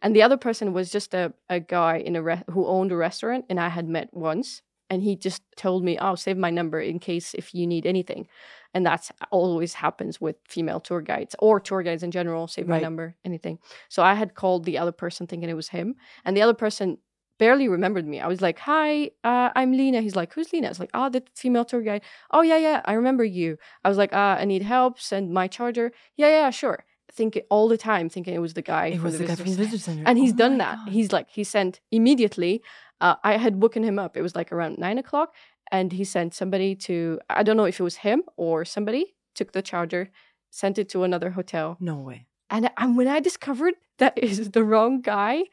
[0.02, 2.96] And the other person was just a, a guy in a re- who owned a
[2.96, 4.62] restaurant and I had met once.
[4.90, 8.28] And he just told me, oh, save my number in case if you need anything.
[8.76, 12.80] And that's always happens with female tour guides or tour guides in general, save my
[12.80, 13.60] number, anything.
[13.90, 15.96] So I had called the other person thinking it was him.
[16.26, 16.98] And the other person
[17.40, 18.20] barely remembered me.
[18.20, 20.02] I was like, hi, uh, I'm Lina.
[20.02, 20.68] He's like, who's Lina?
[20.68, 22.02] I was like, oh, the female tour guide.
[22.32, 23.58] Oh, yeah, yeah, I remember you.
[23.84, 25.92] I was like, uh, I need help, send my charger.
[26.16, 26.86] Yeah, yeah, sure.
[27.16, 29.46] Thinking all the time, thinking it was the guy It from was the guy from
[29.46, 30.04] the visitor center.
[30.06, 30.78] And he's Oh done that.
[30.86, 30.90] God.
[30.92, 32.64] He's like, he sent immediately.
[33.00, 34.18] Uh, I had woken him up.
[34.18, 35.36] It was like around nine o'clock.
[35.72, 39.52] And he sent somebody to, I don't know if it was him or somebody, took
[39.52, 40.10] the charger,
[40.50, 41.78] sent it to another hotel.
[41.80, 42.26] No way.
[42.50, 45.44] And, and when I discovered that is the wrong guy,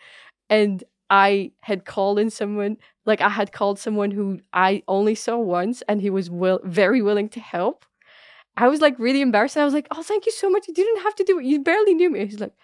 [0.49, 5.37] and I had called in someone, like I had called someone who I only saw
[5.39, 7.85] once, and he was will, very willing to help.
[8.61, 9.57] I was like really embarrassed.
[9.57, 10.69] I was like, "Oh, thank you so much.
[10.69, 11.45] You didn't have to do it.
[11.45, 12.55] You barely knew me." He's like,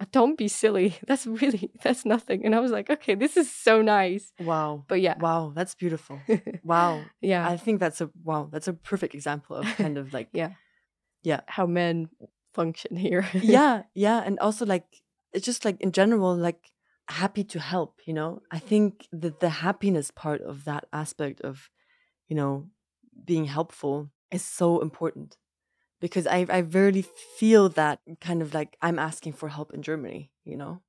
[0.00, 0.96] "Uh, "Don't be silly.
[1.08, 4.84] That's really that's nothing." And I was like, "Okay, this is so nice." Wow.
[4.88, 5.52] But yeah, Wow.
[5.54, 6.20] That's beautiful.
[6.64, 7.04] Wow.
[7.20, 8.48] yeah, I think that's a wow.
[8.50, 10.52] That's a perfect example of kind of like Yeah.
[11.22, 12.08] yeah, how men
[12.54, 13.24] function here.
[13.34, 14.86] yeah, yeah, and also like
[15.32, 16.72] it's just like in general like
[17.08, 18.00] happy to help.
[18.06, 21.70] You know, I think that the happiness part of that aspect of
[22.28, 22.70] you know
[23.24, 25.36] being helpful is so important
[26.04, 27.00] because I I rarely
[27.40, 30.30] feel that kind of like I'm asking for help in Germany.
[30.44, 30.82] You know,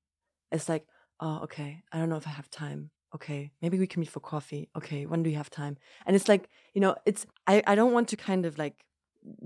[0.51, 0.85] it's like
[1.21, 2.91] oh okay, I don't know if I have time.
[3.15, 4.67] Okay, maybe we can meet for coffee.
[4.75, 5.77] Okay, when do you have time?
[6.05, 8.83] And it's like you know, it's I I don't want to kind of like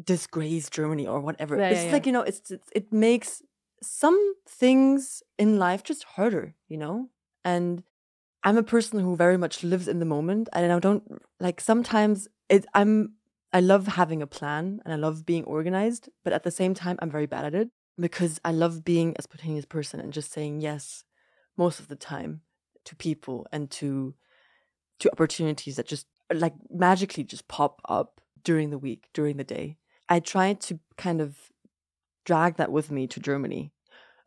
[0.04, 1.56] disgrace Germany or whatever.
[1.56, 3.44] Yeah, it's yeah, like you know, it's, it's it makes
[3.84, 7.10] some things in life just harder, you know.
[7.46, 7.84] And
[8.44, 11.04] I'm a person who very much lives in the moment, and I don't
[11.40, 12.66] like sometimes it.
[12.74, 13.19] I'm
[13.52, 16.98] I love having a plan and I love being organized, but at the same time,
[17.02, 20.62] I'm very bad at it because I love being a spontaneous person and just saying
[20.62, 21.04] yes
[21.58, 22.42] most of the time
[22.86, 24.16] to people and to
[25.00, 29.78] to opportunities that just like magically just pop up during the week, during the day.
[30.08, 31.38] I tried to kind of
[32.26, 33.72] drag that with me to Germany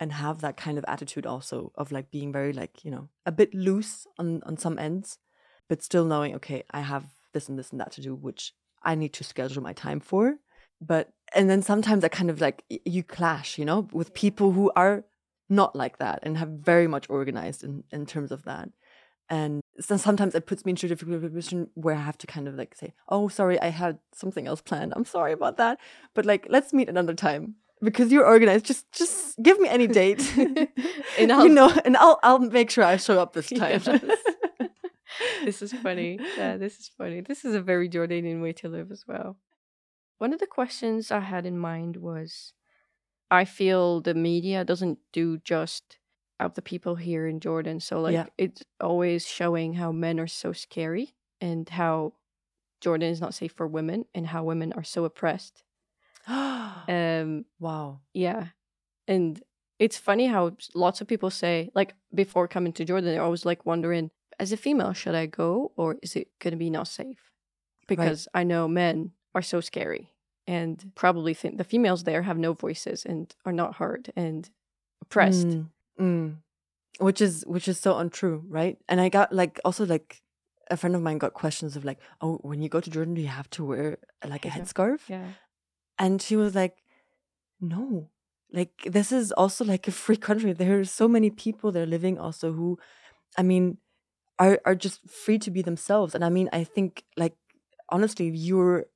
[0.00, 3.32] and have that kind of attitude also of like being very like, you know, a
[3.32, 5.18] bit loose on on some ends,
[5.68, 8.94] but still knowing, okay, I have this and this and that to do, which I
[8.94, 10.36] need to schedule my time for.
[10.80, 14.70] But and then sometimes I kind of like you clash, you know, with people who
[14.76, 15.04] are
[15.48, 18.70] not like that and have very much organized in, in terms of that.
[19.28, 22.48] And so sometimes it puts me into a difficult position where I have to kind
[22.48, 24.92] of like say, Oh, sorry, I had something else planned.
[24.94, 25.78] I'm sorry about that.
[26.14, 27.54] But like let's meet another time.
[27.82, 28.66] Because you're organized.
[28.66, 30.22] Just just give me any date.
[31.18, 33.80] and I'll, you know, and I'll I'll make sure I show up this time.
[33.84, 34.02] Yes.
[35.44, 36.18] This is funny.
[36.36, 37.20] Yeah, this is funny.
[37.20, 39.36] This is a very Jordanian way to live as well.
[40.18, 42.52] One of the questions I had in mind was
[43.30, 45.98] I feel the media doesn't do just
[46.38, 47.80] of the people here in Jordan.
[47.80, 48.26] So like yeah.
[48.36, 52.14] it's always showing how men are so scary and how
[52.80, 55.62] Jordan is not safe for women and how women are so oppressed.
[56.26, 58.00] um wow.
[58.12, 58.48] Yeah.
[59.08, 59.42] And
[59.78, 63.66] it's funny how lots of people say like before coming to Jordan they're always like
[63.66, 67.30] wondering as a female should I go or is it going to be not safe?
[67.88, 68.40] Because right.
[68.40, 70.12] I know men are so scary
[70.46, 74.48] and probably think the females there have no voices and are not heard and
[75.00, 75.48] oppressed.
[75.48, 75.68] Mm.
[76.00, 76.36] Mm.
[76.98, 78.78] Which is which is so untrue, right?
[78.88, 80.22] And I got like also like
[80.70, 83.20] a friend of mine got questions of like, oh, when you go to Jordan, do
[83.20, 85.00] you have to wear like a headscarf?
[85.08, 85.26] Yeah.
[85.98, 86.76] And she was like,
[87.60, 88.10] no,
[88.52, 90.52] like this is also like a free country.
[90.52, 92.78] There are so many people there living also who,
[93.36, 93.78] I mean,
[94.38, 96.14] are are just free to be themselves.
[96.14, 97.36] And I mean, I think like
[97.88, 98.86] honestly, you're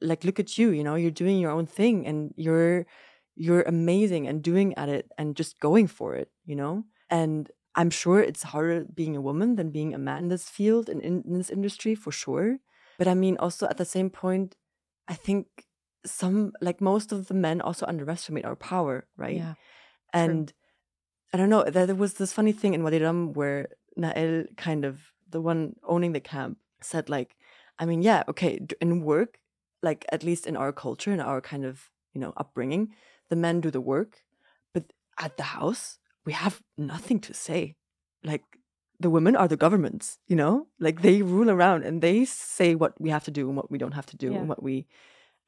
[0.00, 2.86] like look at you, you know, you're doing your own thing and you're
[3.34, 6.84] you're amazing and doing at it and just going for it, you know?
[7.08, 10.88] And I'm sure it's harder being a woman than being a man in this field
[10.88, 12.58] and in, in this industry for sure.
[12.98, 14.56] But I mean, also at the same point,
[15.08, 15.46] I think
[16.04, 19.36] some, like most of the men, also underestimate our power, right?
[19.36, 19.54] Yeah.
[20.12, 20.56] And true.
[21.32, 25.00] I don't know, there was this funny thing in Wadi Rum where Nael, kind of
[25.28, 27.36] the one owning the camp, said, like,
[27.78, 29.38] I mean, yeah, okay, in work,
[29.82, 32.90] like at least in our culture, in our kind of, you know, upbringing,
[33.28, 34.22] the men do the work,
[34.74, 37.76] but at the house, we have nothing to say.
[38.22, 38.44] Like
[39.00, 40.68] the women are the governments, you know?
[40.78, 43.78] Like they rule around and they say what we have to do and what we
[43.78, 44.38] don't have to do yeah.
[44.38, 44.86] and what we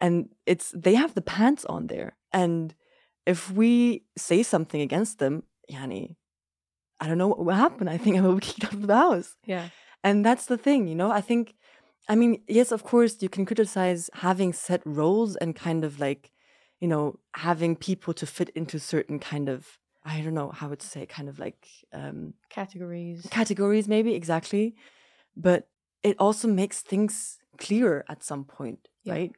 [0.00, 2.16] and it's they have the pants on there.
[2.32, 2.74] And
[3.26, 6.16] if we say something against them, Yani,
[7.00, 7.88] I don't know what will happen.
[7.88, 9.36] I think I will be kicked out of the house.
[9.44, 9.68] Yeah.
[10.02, 11.10] And that's the thing, you know?
[11.10, 11.54] I think
[12.08, 16.30] I mean, yes, of course, you can criticize having set roles and kind of like
[16.80, 20.86] you know, having people to fit into certain kind of I don't know how to
[20.86, 23.26] say kind of like um categories.
[23.30, 24.74] Categories maybe exactly.
[25.36, 25.68] But
[26.02, 29.14] it also makes things clear at some point, yeah.
[29.14, 29.32] right?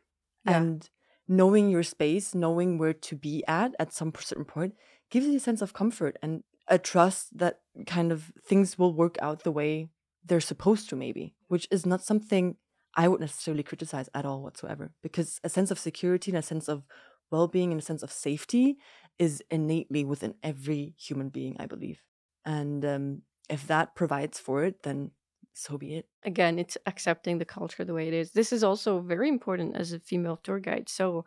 [0.44, 0.56] Yeah.
[0.56, 0.90] And
[1.28, 4.74] knowing your space, knowing where to be at at some certain point
[5.10, 9.16] gives you a sense of comfort and a trust that kind of things will work
[9.20, 9.90] out the way
[10.24, 12.56] they're supposed to maybe, which is not something
[12.96, 16.66] I would necessarily criticize at all whatsoever because a sense of security and a sense
[16.68, 16.84] of
[17.30, 18.78] well-being and a sense of safety
[19.18, 22.02] is innately within every human being i believe.
[22.44, 25.10] And um, if that provides for it then
[25.52, 26.06] so be it.
[26.22, 28.32] Again it's accepting the culture the way it is.
[28.32, 30.88] This is also very important as a female tour guide.
[30.88, 31.24] So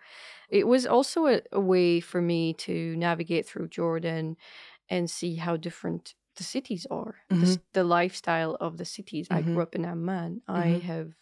[0.49, 4.37] it was also a, a way for me to navigate through jordan
[4.89, 7.43] and see how different the cities are mm-hmm.
[7.43, 9.37] the, the, lifestyle of the cities mm-hmm.
[9.37, 10.61] i grew up in amman mm-hmm.
[10.61, 11.13] i have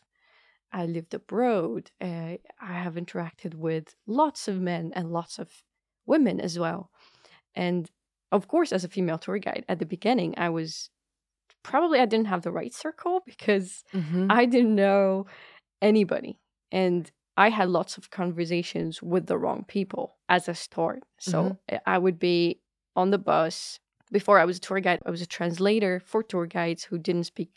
[0.72, 1.92] I lived abroad.
[2.02, 5.50] Uh, I have interacted with lots of men and lots of
[6.06, 6.92] women as well.
[7.56, 7.90] And
[8.32, 10.90] of course, as a female tour guide, at the beginning, I was
[11.64, 14.28] probably I didn't have the right circle because mm-hmm.
[14.30, 15.26] I didn't know
[15.82, 16.40] anybody.
[16.72, 21.04] And I had lots of conversations with the wrong people as a start.
[21.20, 21.78] So mm-hmm.
[21.86, 22.60] I would be
[22.98, 23.80] on the bus.
[24.12, 27.26] Before I was a tour guide, I was a translator for tour guides who didn't
[27.26, 27.52] speak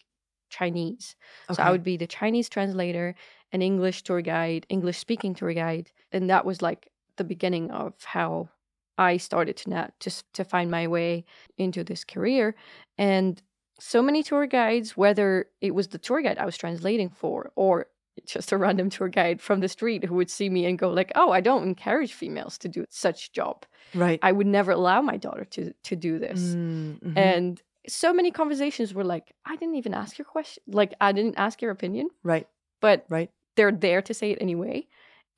[0.50, 1.16] Chinese.
[1.48, 1.57] Okay.
[1.57, 3.14] So I would be the Chinese translator,
[3.53, 7.94] an English tour guide, English speaking tour guide, and that was like the beginning of
[8.05, 8.50] how
[8.98, 11.24] I started to not just to find my way
[11.57, 12.55] into this career.
[12.98, 13.40] And
[13.79, 17.86] so many tour guides, whether it was the tour guide I was translating for or
[18.27, 21.12] just a random tour guide from the street who would see me and go like,
[21.14, 23.64] "Oh, I don't encourage females to do such job.
[23.95, 24.18] Right.
[24.23, 27.16] I would never allow my daughter to to do this." Mm-hmm.
[27.16, 30.62] And so many conversations were like, I didn't even ask your question.
[30.66, 32.09] Like, I didn't ask your opinion.
[32.23, 32.47] Right.
[32.81, 33.31] But right.
[33.57, 34.87] they're there to say it anyway.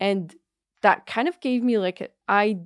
[0.01, 0.35] And
[0.83, 2.59] that kind of gave me like, a, I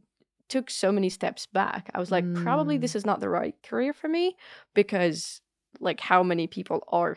[0.49, 1.91] took so many steps back.
[1.95, 2.43] I was like, mm.
[2.43, 2.97] probably this mm.
[2.97, 4.37] is not the right career for me
[4.75, 5.41] because,
[5.81, 7.17] like, how many people are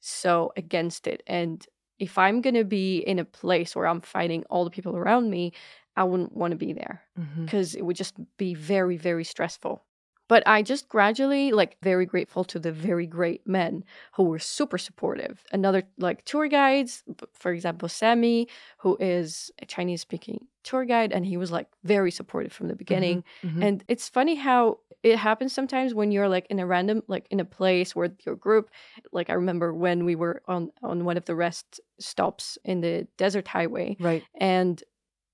[0.00, 1.22] so against it.
[1.26, 1.66] And
[1.98, 5.30] if I'm going to be in a place where I'm fighting all the people around
[5.30, 5.52] me,
[5.96, 7.44] I wouldn't want to be there mm-hmm.
[7.44, 9.82] because it would just be very, very stressful.
[10.28, 13.84] But I just gradually, like, very grateful to the very great men
[14.14, 15.44] who were super supportive.
[15.52, 21.24] Another, like, tour guides, for example, Sammy, who is a Chinese speaking tour guide, and
[21.26, 23.24] he was, like, very supportive from the beginning.
[23.42, 23.62] Mhm.
[23.66, 27.38] And it's funny how it happens sometimes when you're like in a random like in
[27.40, 28.70] a place where your group
[29.12, 33.06] like I remember when we were on on one of the rest stops in the
[33.16, 34.22] desert highway Right.
[34.40, 34.82] and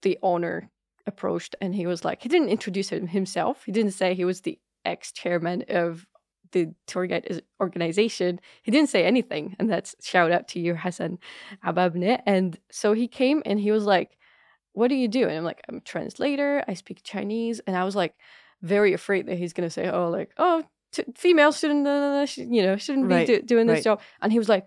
[0.03, 0.57] the owner
[1.07, 3.65] approached and he was like he didn't introduce him himself.
[3.65, 6.07] He didn't say he was the ex-chairman of
[6.51, 8.41] the tour guide organization.
[8.63, 9.57] He didn't say anything.
[9.59, 11.19] And that's shout out to you, Hassan
[11.65, 12.21] Ababne.
[12.27, 14.19] And so he came and he was like,
[14.73, 15.29] What do you do?
[15.29, 16.65] And I'm like, I'm a translator.
[16.67, 17.61] I speak Chinese.
[17.67, 18.15] And I was like,
[18.63, 20.63] very afraid that he's going to say, Oh, like, oh,
[20.93, 23.85] t- females shouldn't, uh, sh- you know, shouldn't Right, be do- doing this right.
[23.85, 24.01] job.
[24.21, 24.67] And he was like,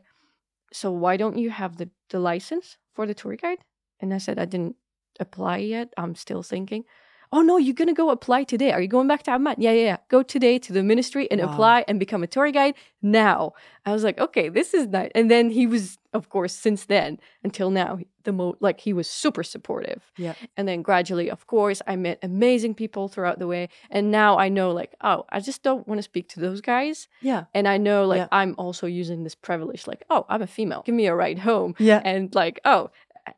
[0.74, 3.60] So why don't you have the, the license for the tour guide?
[4.00, 4.76] And I said, I didn't
[5.20, 5.94] apply yet.
[5.98, 6.84] I'm still thinking.
[7.32, 8.72] Oh no, you're gonna go apply today.
[8.72, 9.56] Are you going back to Amman?
[9.58, 9.98] Yeah, yeah, yeah.
[10.10, 11.52] Go today to the ministry and Wow.
[11.52, 13.54] apply and become a tour guide now.
[13.86, 15.12] I was like, okay, this is nice.
[15.14, 19.08] And then he was, of course, since then until now, the mo like he was
[19.08, 20.02] super supportive.
[20.18, 20.34] Yeah.
[20.58, 23.70] And then gradually, of course, I met amazing people throughout the way.
[23.92, 27.08] And now I know, like, oh, I just don't want to speak to those guys.
[27.22, 27.46] Yeah.
[27.54, 28.28] And I know, like, Yeah.
[28.32, 30.82] I'm also using this privilege, like, oh, I'm a female.
[30.86, 32.02] Give me a ride home Yeah.
[32.04, 32.90] and like oh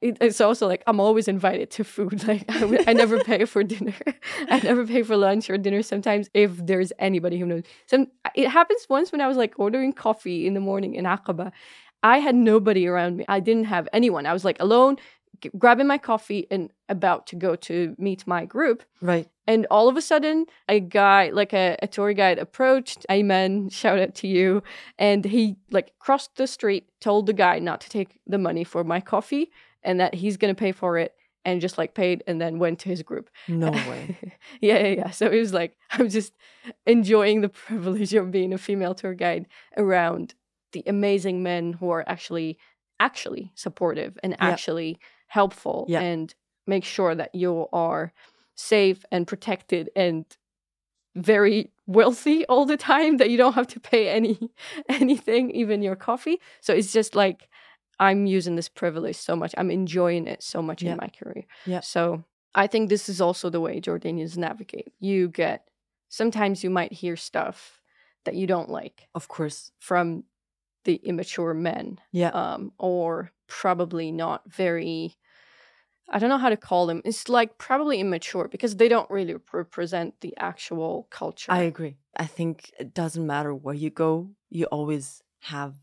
[0.01, 2.23] it's also like i'm always invited to food.
[2.27, 2.43] Like
[2.87, 3.93] I never pay for dinner.
[4.49, 7.63] I never pay for lunch or dinner sometimes if there's anybody who knows.
[7.85, 11.51] Some it happens once when i was like ordering coffee in the morning in aqaba.
[12.03, 13.25] I had nobody around me.
[13.27, 14.25] I didn't have anyone.
[14.25, 14.97] I was like alone
[15.41, 18.83] g- grabbing my coffee and about to go to meet my group.
[19.01, 19.27] Right.
[19.47, 23.05] and all of a sudden, a guy, like a, a tour guide, approached.
[23.11, 24.61] Amen, shout out to you.
[24.99, 28.83] And he like crossed the street, told the guy not to take the money for
[28.83, 29.49] my coffee
[29.83, 31.13] and that he's gonna pay for it,
[31.45, 33.29] and just like paid and then went to his group.
[33.47, 34.17] No way.
[34.61, 35.09] yeah, yeah, yeah.
[35.11, 36.33] So it was like I'm just
[36.85, 39.47] enjoying the privilege of being a female tour guide
[39.77, 40.33] around
[40.73, 42.57] the amazing men who are actually
[42.99, 44.37] actually supportive and Yeah.
[44.49, 44.97] actually
[45.27, 46.01] helpful Yeah.
[46.01, 46.33] and
[46.65, 48.11] make sure that you are
[48.55, 50.25] safe and protected and
[51.15, 54.37] very wealthy all the time that you don't have to pay any
[54.89, 57.47] anything even your coffee so it's just like
[57.99, 60.91] i'm using this privilege so much i'm enjoying it so much Yeah.
[60.91, 61.81] in my career Yeah.
[61.81, 62.23] so
[62.55, 65.67] i think this is also the way jordanians navigate you get
[66.09, 67.81] sometimes you might hear stuff
[68.25, 69.71] that you don't like Of course.
[69.79, 70.23] from
[70.83, 72.29] the immature men Yeah.
[72.29, 75.17] um, or probably not very
[76.09, 79.35] i don't know how to call them it's like probably immature because they don't really
[79.53, 81.97] represent the actual culture I agree.
[82.15, 85.75] I think it doesn't matter where you go, you always have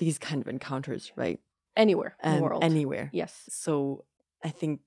[0.00, 1.38] these kind of encounters, right?
[1.76, 3.10] anywhere in the world anywhere.
[3.12, 4.04] yes So
[4.44, 4.80] I think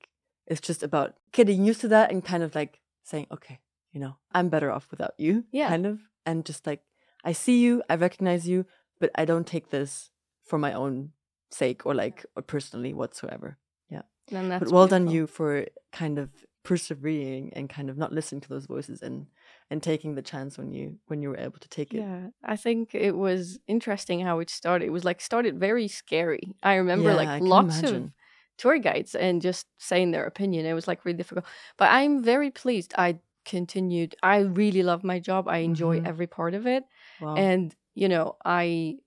[0.47, 3.59] it's just about getting used to that and kind of like saying, okay,
[3.91, 5.45] you know, I'm better off without you.
[5.51, 5.70] Yeah.
[5.70, 5.99] Kind of.
[6.26, 6.82] And just like,
[7.24, 8.66] I see you, I recognize you,
[8.99, 10.11] but I don't take this
[10.43, 11.11] for my own
[11.51, 13.57] sake or like or personally whatsoever.
[13.89, 14.01] Yeah.
[14.32, 16.30] And that's but well done you for kind of
[16.64, 19.28] persevering and kind of not listening to those voices and
[19.74, 21.97] and taking the chance when you when you were able to take it.
[21.97, 24.86] yeah i think it was interesting how it started.
[24.86, 26.43] It was like started very scary.
[26.63, 28.11] I remember Yeah, like I lots of
[28.57, 30.65] tour guides and just saying their opinion.
[30.65, 31.45] It was like really difficult.
[31.78, 33.09] But i'm very pleased i
[33.45, 34.15] continued.
[34.24, 35.47] I really love my job.
[35.49, 36.05] I enjoy Mhm.
[36.11, 36.84] every part of it.
[37.19, 37.36] Wow.
[37.47, 38.97] and you know i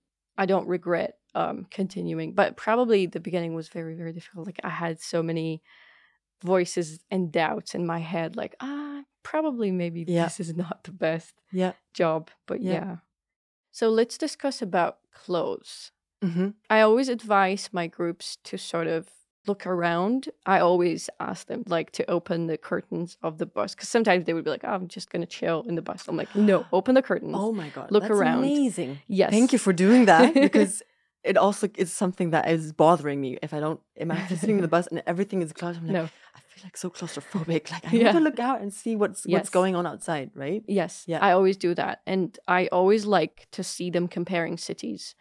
[0.43, 1.11] i don't regret
[1.41, 2.35] um continuing.
[2.41, 4.47] But probably the beginning was very very difficult.
[4.51, 5.51] Like i had so many
[6.55, 8.86] voices and doubts in my head like ah
[9.31, 10.25] probably maybe Yeah.
[10.25, 11.73] this is not the best yeah.
[12.01, 12.73] job but Yeah.
[12.73, 12.97] yeah.
[13.79, 15.91] so let's discuss about clothes
[16.23, 19.03] hmm i always advise my groups to sort of
[19.49, 20.19] look around
[20.55, 21.01] i always
[21.31, 24.51] ask them like to open the curtains of the bus because sometimes they would be
[24.57, 27.37] like oh, i'm just gonna chill in the bus i'm like no open the curtains
[27.47, 27.87] Oh my god.
[27.95, 28.45] Look that's around.
[28.45, 28.93] Amazing.
[29.19, 30.83] yes Thank you for doing that because
[31.31, 33.31] it also is something that is bothering me.
[33.47, 35.79] If I don't, am I sitting in the bus and everything is closed?
[35.81, 36.05] I'm like, no
[36.39, 37.71] I like so claustrophobic.
[37.75, 38.13] Like I Yeah.
[38.13, 39.33] to look out and see what's Yes.
[39.33, 40.63] what's going on outside, right?
[40.81, 41.21] Yes, Yeah.
[41.29, 41.97] I always do that.
[42.07, 45.15] And I always like to see them comparing cities.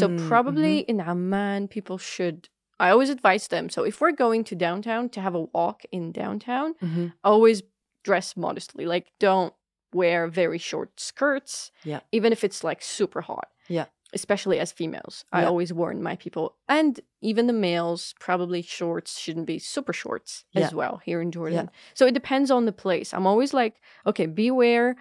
[0.00, 0.88] So Mm, probably mhm.
[0.90, 2.48] in Amman, people should.
[2.78, 3.68] I always advise them.
[3.70, 7.12] So if we're going to downtown to have a walk in downtown, Mhm.
[7.24, 7.62] always
[8.08, 8.84] dress modestly.
[8.94, 9.54] Like don't
[9.92, 11.70] wear very short skirts.
[11.84, 12.00] Yeah.
[12.12, 13.48] Even if it's like super hot.
[13.68, 13.86] Yeah.
[14.12, 15.24] Especially as females.
[15.30, 16.56] I always warn my people.
[16.68, 21.70] And even the males, probably shorts shouldn't be super shorts as well here in Jordan.
[21.94, 23.14] So it depends on the place.
[23.14, 24.96] I'm always like, okay, beware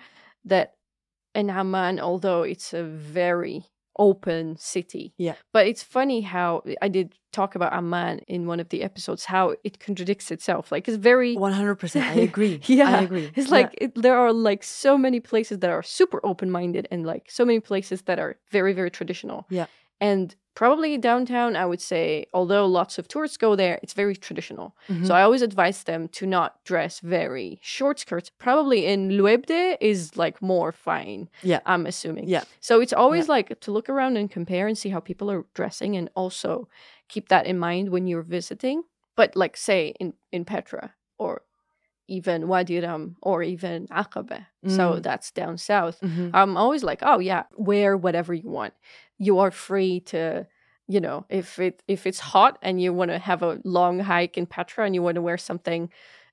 [0.46, 0.76] that
[1.34, 3.66] in Amman, although it's a very
[4.00, 5.14] open city.
[5.18, 5.36] Yeah.
[5.54, 9.54] But it's funny how I did talk about Amman in one of the episodes, how
[9.64, 10.72] it contradicts itself.
[10.72, 12.02] Like it's very 100%.
[12.02, 12.60] I agree.
[12.66, 13.30] yeah, I agree.
[13.36, 13.58] It's Yeah.
[13.60, 17.30] like it, there are like so many places that are super open minded and like
[17.30, 19.46] so many places that are very, very traditional.
[19.50, 19.68] Yeah.
[20.02, 24.76] And probably downtown, I would say, although lots of tourists go there, it's very traditional.
[24.90, 25.06] Mhm.
[25.08, 28.30] So I always advise them to not dress very short skirts.
[28.38, 31.30] Probably in Lweibdeh is like more fine.
[31.44, 31.60] Yeah.
[31.66, 32.28] I'm assuming.
[32.28, 32.44] Yeah.
[32.60, 35.96] So it's always like to look around and compare and see how people are dressing
[35.96, 36.68] and also
[37.08, 38.84] keep that in mind when you're visiting.
[39.16, 41.42] But like say in, in Petra or
[42.08, 44.48] even Wadi Rum or even Aqaba.
[44.68, 45.04] So Mm.
[45.04, 46.02] that's down south.
[46.02, 46.32] Mhm.
[46.34, 48.74] I'm always like, oh yeah, wear whatever you want.
[49.20, 50.48] You are free to,
[50.88, 54.38] you know, if it if it's hot and you want to have a long hike
[54.38, 55.92] in Petra and you want to wear something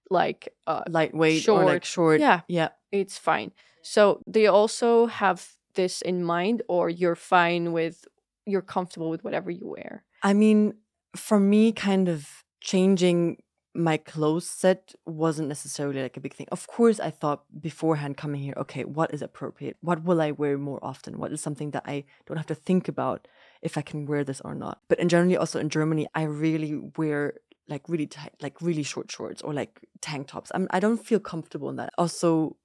[0.08, 2.20] like uh, Lightweight or like short.
[2.20, 2.40] Yeah.
[2.48, 2.68] Yeah.
[2.92, 3.52] it's fine.
[3.82, 8.04] So they also have this in mind, or you're fine with,
[8.46, 10.04] you're comfortable with whatever you wear.
[10.22, 10.74] I mean,
[11.14, 12.28] for me, kind of
[12.60, 13.38] changing
[13.76, 16.46] my clothes set wasn't necessarily like a big thing.
[16.50, 19.76] Of course, I thought beforehand coming here, okay, what is appropriate?
[19.80, 21.18] What will I wear more often?
[21.18, 23.28] What is something that I don't have to think about
[23.62, 24.80] if I can wear this or not?
[24.88, 27.34] But in generally, also in Germany, I really wear
[27.68, 30.50] like really tight, like really short shorts or like tank tops.
[30.54, 31.92] I'm, I don't feel comfortable in that.
[31.98, 32.56] Also,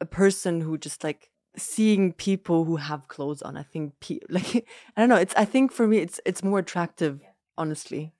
[0.00, 4.66] a person who just like seeing people who have clothes on, I think, pe- like
[4.96, 5.16] I don't know.
[5.16, 7.20] It's I think for me, it's it's more attractive,
[7.58, 8.14] honestly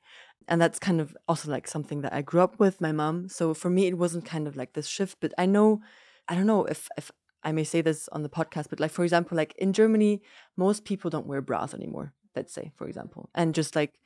[0.48, 3.28] and that's kind of also like something that I grew up with my mom.
[3.28, 5.18] So for me, it wasn't kind of like this shift.
[5.20, 5.80] But I know,
[6.28, 7.10] I don't know if if
[7.42, 10.22] I may say this on the podcast, but like for example, like in Germany,
[10.56, 12.12] most people don't wear bras anymore.
[12.36, 13.98] Let's say, for example, and just like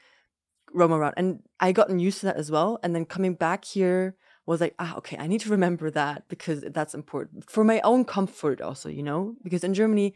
[0.73, 1.15] roam around.
[1.17, 2.79] And I gotten used to that as well.
[2.83, 4.17] And then coming back here
[4.47, 8.05] was like, ah, okay, I need to remember that because that's important for my own
[8.05, 10.15] comfort, also, you know, because in Germany,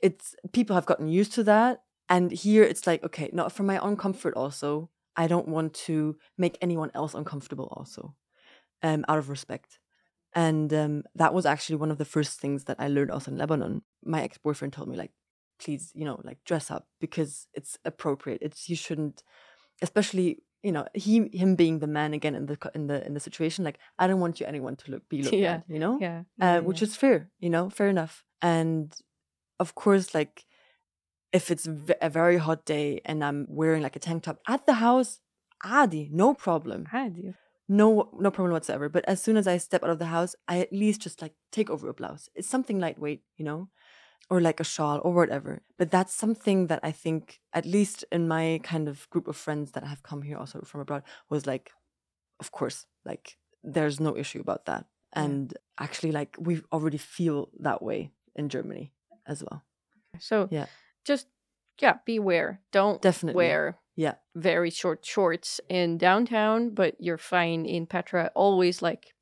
[0.00, 1.82] it's people have gotten used to that.
[2.08, 6.16] And here it's like, okay, not for my own comfort also, I don't want to
[6.38, 8.16] make anyone else uncomfortable also,
[8.82, 9.80] um, out of respect.
[10.34, 13.38] And um, that was actually one of the first things that I learned also in
[13.38, 13.82] Lebanon.
[14.04, 15.12] My ex boyfriend told me like,
[15.58, 18.40] please, you know, like dress up because it's appropriate.
[18.42, 19.22] It's you shouldn't,
[19.82, 23.20] especially you know he him being the man again in the in the in the
[23.20, 23.64] situation.
[23.64, 25.54] Like I don't want you anyone to look be looked Yeah.
[25.56, 26.24] at, you know, Yeah.
[26.40, 28.24] uh, which is fair, you know, fair enough.
[28.42, 28.94] And
[29.60, 30.44] of course, like
[31.34, 31.68] if it's
[32.00, 35.18] a very hot day and I'm wearing like a tank top at the house,
[35.64, 36.86] adi, no problem.
[36.92, 37.34] Adi.
[37.68, 38.88] No, no problem whatsoever.
[38.88, 41.34] But as soon as I step out of the house, I at least just like
[41.50, 42.28] take over a blouse.
[42.36, 43.68] It's something lightweight, you know,
[44.30, 45.62] or like a shawl or whatever.
[45.76, 49.72] But that's something that I think, at least in my kind of group of friends
[49.72, 51.72] that have come here also from abroad, was like,
[52.38, 54.84] of course, like there's no issue about that.
[55.12, 55.84] And yeah.
[55.84, 58.92] actually, like we already feel that way in Germany
[59.26, 59.64] as well.
[60.20, 60.66] So yeah
[61.04, 61.26] just
[61.80, 62.60] yeah, beware.
[62.72, 63.36] Don't Definitely.
[63.36, 64.14] wear Yeah.
[64.34, 68.30] very short shorts in downtown, but you're fine in Petra.
[68.34, 69.12] Always like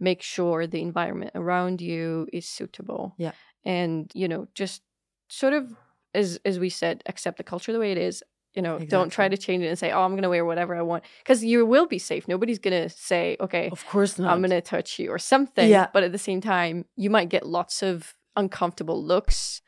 [0.00, 3.14] make sure the environment around you is suitable.
[3.16, 3.32] Yeah.
[3.64, 4.82] And you know, just
[5.28, 5.72] sort of
[6.14, 8.22] as as we said, accept the culture the way it is.
[8.54, 10.76] You know, don't try to change it and say, "Oh, I'm going to wear whatever
[10.76, 12.28] I want," because you will be safe.
[12.28, 14.30] Nobody's going to say, "Okay, Of course not.
[14.30, 15.68] I'm going to touch you" or something.
[15.68, 15.88] Yeah.
[15.92, 19.60] But at the same time, you might get lots of uncomfortable looks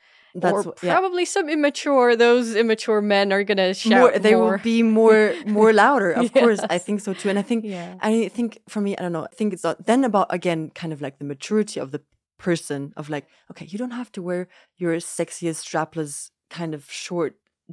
[0.43, 0.93] That's or what- yeah.
[0.99, 2.17] probably some immature.
[2.17, 4.51] Those immature men are gonna shout more, they more.
[4.53, 6.11] will be more more louder.
[6.13, 7.29] Of course, I think so too.
[7.31, 7.95] And I think Yeah.
[8.01, 9.25] I think for me, I don't know.
[9.25, 12.03] I think it's not- then about again, kind of like the maturity of the
[12.39, 17.33] person of like, okay, you don't have to wear your sexiest strapless kind of short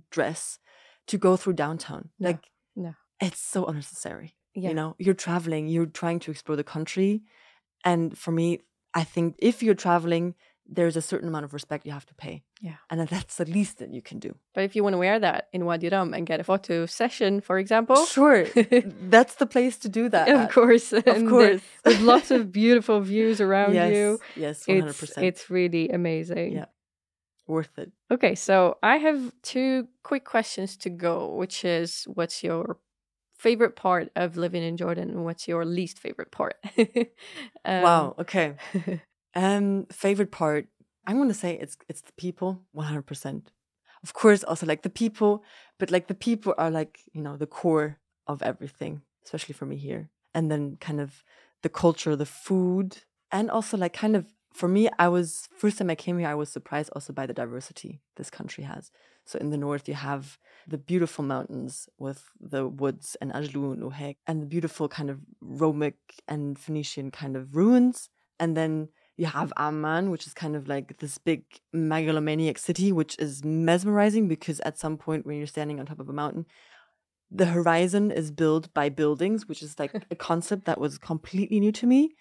[0.10, 0.60] dress
[1.08, 2.10] to go through downtown.
[2.20, 2.44] No, Like,
[2.76, 2.94] no.
[3.22, 4.36] it's so unnecessary.
[4.56, 4.70] Yeah.
[4.70, 7.24] You know, you're traveling, you're trying to explore the country,
[7.84, 8.60] and for me,
[8.94, 10.36] I think if you're traveling,
[10.66, 12.44] there's a certain amount of respect you have to pay.
[12.64, 12.78] Yeah.
[12.90, 14.32] and that's the least that you can do.
[14.56, 17.42] But if you want to wear that in Wadi Rum and get a photo session,
[17.42, 18.46] for example, Sure,
[19.16, 20.30] that's the place to do that.
[20.30, 20.52] of at.
[20.52, 21.62] course, of and course.
[21.86, 24.20] with lots of beautiful views around yes, you.
[24.36, 26.54] yes, one hundred It's it's really amazing.
[26.54, 26.66] Yeah.
[27.48, 27.92] worth it.
[28.10, 32.78] Okay, so I have two quick questions to go, which is what's your
[33.38, 36.56] favorite part of living in Jordan and what's your least favorite part?
[37.66, 38.16] Um, wow.
[38.20, 38.56] Okay.
[39.36, 40.68] Um, favorite part.
[41.06, 42.62] I'm gonna say it's it's the people.
[42.72, 43.52] One hundred percent.
[44.04, 45.44] Of course, also like the people,
[45.80, 49.78] but like the people are like you know the core of everything, especially for me
[49.78, 50.10] here.
[50.34, 51.24] And then kind of
[51.62, 55.90] the culture, the food, and also like kind of for me, I was first time
[55.90, 58.92] I came here, I was surprised also by the diversity this country has.
[59.26, 60.38] So in the north, you have
[60.68, 65.96] the beautiful mountains with the woods and Ajlun, Uhek, and the beautiful kind of Romic
[66.28, 68.10] and Phoenician kind of ruins.
[68.40, 73.16] And then You have Amman, which is kind of like this big megalomaniac city, which
[73.20, 76.46] is mesmerizing because at some point when you're standing on top of a mountain,
[77.30, 81.72] the horizon is built by buildings, which is like a concept that was completely new
[81.74, 82.16] to me.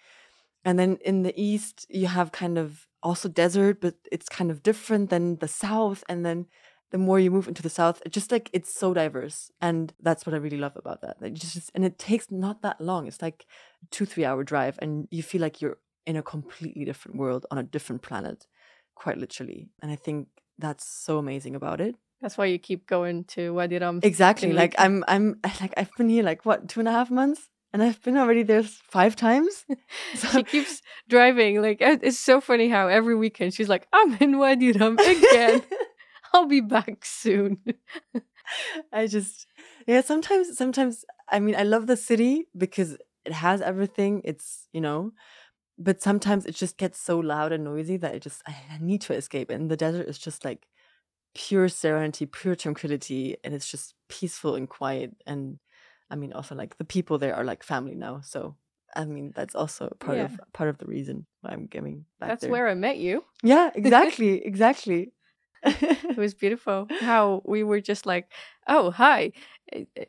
[0.65, 4.63] And then in the east, you have kind of also desert, but it's kind of
[4.63, 6.03] different than the south.
[6.07, 6.45] And then
[6.91, 9.51] the more you move into the south, it's just like it's so diverse.
[9.59, 11.21] And that's what I really love about that.
[11.21, 13.07] Like just and it takes not that long.
[13.07, 13.45] It's like
[13.91, 17.57] two, three hour drive, and you feel like you're in a completely different world on
[17.57, 18.47] a different planet,
[18.95, 19.69] quite literally.
[19.81, 20.27] And I think
[20.57, 21.95] that's so amazing about it.
[22.21, 23.99] That's why you keep going to Wadi Rum.
[24.01, 24.53] Exactly.
[24.53, 27.49] Like I'm I'm like I've been here like what, two and a half months?
[27.73, 29.65] and I've been already there five times.
[30.15, 31.61] So she keeps driving.
[31.61, 35.63] Like it's so funny how every weekend she's like, "I'm in Wadi Rum again.
[36.33, 37.57] I'll be back soon."
[38.93, 39.47] I just
[39.87, 40.01] yeah.
[40.01, 44.21] Sometimes, sometimes I mean, I love the city because it has everything.
[44.23, 45.11] It's you know,
[45.77, 49.13] but sometimes it just gets so loud and noisy that it just I, need to
[49.13, 49.49] escape.
[49.49, 50.67] And the desert is just like
[51.35, 55.59] pure serenity, pure tranquility, and it's just peaceful and quiet and
[56.09, 58.21] I mean, also like the people there are like family now.
[58.21, 58.55] So
[58.95, 60.25] I mean, that's also part yeah.
[60.25, 62.29] of part of the reason why I'm giving back.
[62.29, 62.51] That's there.
[62.51, 63.23] where I met you.
[63.41, 65.11] Yeah, exactly, exactly.
[65.63, 68.29] It was beautiful how we were just like,
[68.67, 69.31] oh hi,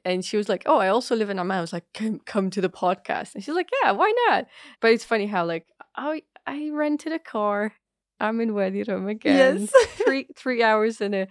[0.05, 1.59] and she was like, oh I also live in Amman.
[1.59, 4.47] I was like, come come to the podcast, and she's like, yeah, why not?
[4.81, 7.73] But it's funny how like, oh I rented a car.
[8.21, 9.61] I'm in Wadi Rum again.
[9.61, 9.71] Yes.
[10.05, 11.29] three three hours and a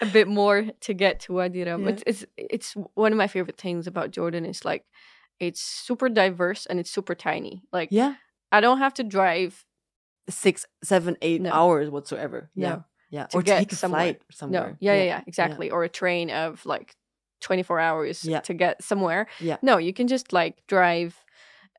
[0.00, 1.84] a bit more to get to Wadi Rum.
[1.84, 1.90] Yeah.
[1.90, 4.44] It's, it's it's one of my favorite things about Jordan.
[4.46, 4.84] Is like
[5.38, 7.62] it's super diverse and it's super tiny.
[7.72, 8.14] Like yeah,
[8.50, 9.64] I don't have to drive
[10.28, 11.50] six, seven, eight no.
[11.52, 12.50] hours whatsoever.
[12.54, 12.84] No.
[13.12, 14.00] Yeah, yeah, to or get take a somewhere.
[14.00, 14.70] flight somewhere.
[14.70, 15.70] No, yeah, yeah, yeah, exactly.
[15.70, 16.96] Or a train of like
[17.40, 18.40] twenty four hours yeah.
[18.40, 19.28] to get somewhere.
[19.38, 21.14] Yeah, no, you can just like drive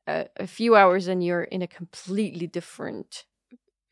[0.06, 3.24] a, a few hours and you're in a completely different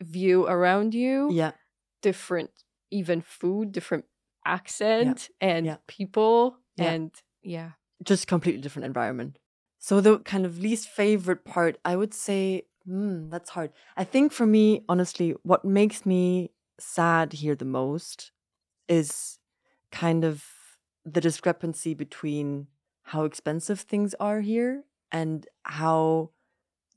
[0.00, 1.30] view around you.
[1.32, 1.52] Yeah,
[2.00, 2.50] different
[2.90, 4.06] even food, different
[4.44, 5.48] accent yeah.
[5.48, 5.76] and yeah.
[5.86, 6.90] people yeah.
[6.90, 7.10] and
[7.42, 7.70] yeah
[8.02, 9.38] just completely different environment
[9.78, 14.32] so the kind of least favorite part i would say hmm, that's hard i think
[14.32, 16.50] for me honestly what makes me
[16.82, 18.32] sad here the most
[18.88, 19.38] is
[19.90, 20.44] kind of
[21.04, 22.66] the discrepancy between
[23.04, 26.30] how expensive things are here and how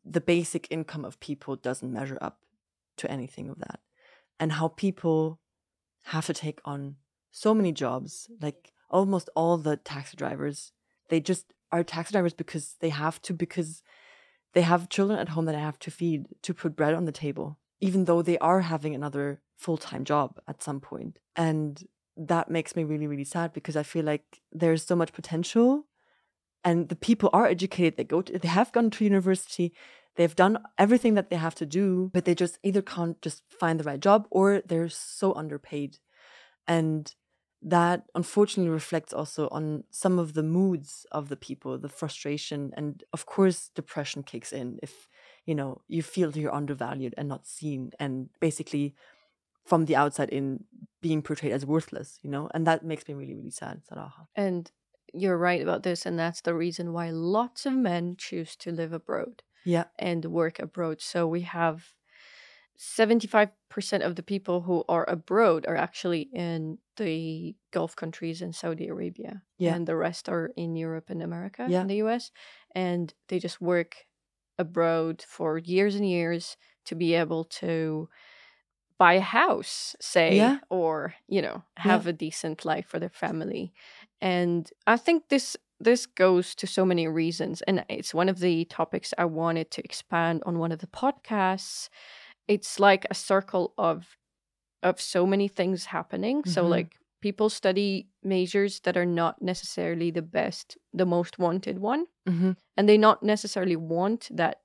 [0.03, 2.39] the basic income of people doesn't measure up
[2.97, 3.79] to anything of that
[4.39, 5.39] and how people
[6.03, 6.95] have to take on
[7.31, 10.71] so many jobs, like almost all the taxi drivers,
[11.09, 13.83] they just are taxi drivers because they have to, because
[14.53, 17.11] they have children at home that they have to feed to put bread on the
[17.11, 21.19] table, even though they are having another full time job at some point.
[21.35, 21.83] And
[22.17, 25.85] that makes me really, really sad because I feel like there's so much potential
[26.63, 27.95] and the people are educated.
[27.95, 29.71] They go to, they have gone to university.
[30.15, 33.79] They've done everything that they have to do, but they just either can't just find
[33.79, 35.99] the right job or they're so underpaid.
[36.67, 37.13] And
[37.61, 43.03] that unfortunately reflects also on some of the moods of the people the frustration and
[43.11, 45.07] of course depression kicks in if
[45.45, 48.95] you know you feel you're undervalued and not seen and basically
[49.63, 50.63] from the outside in
[51.01, 54.27] being portrayed as worthless you know and that makes me really really sad Saraha.
[54.35, 54.71] and
[55.13, 58.93] you're right about this and that's the reason why lots of men choose to live
[58.93, 61.93] abroad yeah and work abroad so we have
[62.77, 63.51] 75%
[64.01, 69.43] of the people who are abroad are actually in the Gulf countries and Saudi Arabia.
[69.57, 69.75] Yeah.
[69.75, 71.81] And the rest are in Europe and America yeah.
[71.81, 72.31] and the US.
[72.73, 73.95] And they just work
[74.57, 78.09] abroad for years and years to be able to
[78.97, 80.59] buy a house, say, yeah.
[80.69, 82.11] or, you know, have yeah.
[82.11, 83.73] a decent life for their family.
[84.21, 88.63] And I think this this goes to so many reasons and it's one of the
[88.65, 91.89] topics I wanted to expand on one of the podcasts
[92.47, 94.17] it's like a circle of
[94.83, 96.49] of so many things happening mm-hmm.
[96.49, 102.05] so like people study majors that are not necessarily the best the most wanted one
[102.27, 102.51] mm-hmm.
[102.77, 104.61] and they not necessarily want that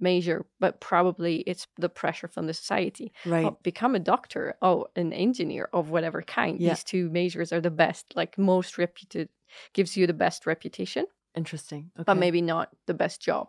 [0.00, 4.86] major but probably it's the pressure from the society right oh, become a doctor oh
[4.96, 6.70] an engineer of whatever kind yeah.
[6.70, 9.28] these two majors are the best like most reputed
[9.72, 11.90] gives you the best reputation Interesting.
[11.96, 12.04] Okay.
[12.04, 13.48] But maybe not the best job.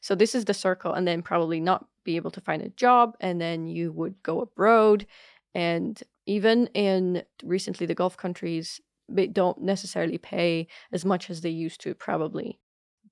[0.00, 3.16] So this is the circle, and then probably not be able to find a job,
[3.20, 5.06] and then you would go abroad.
[5.54, 11.50] And even in recently the Gulf countries, they don't necessarily pay as much as they
[11.50, 12.58] used to, probably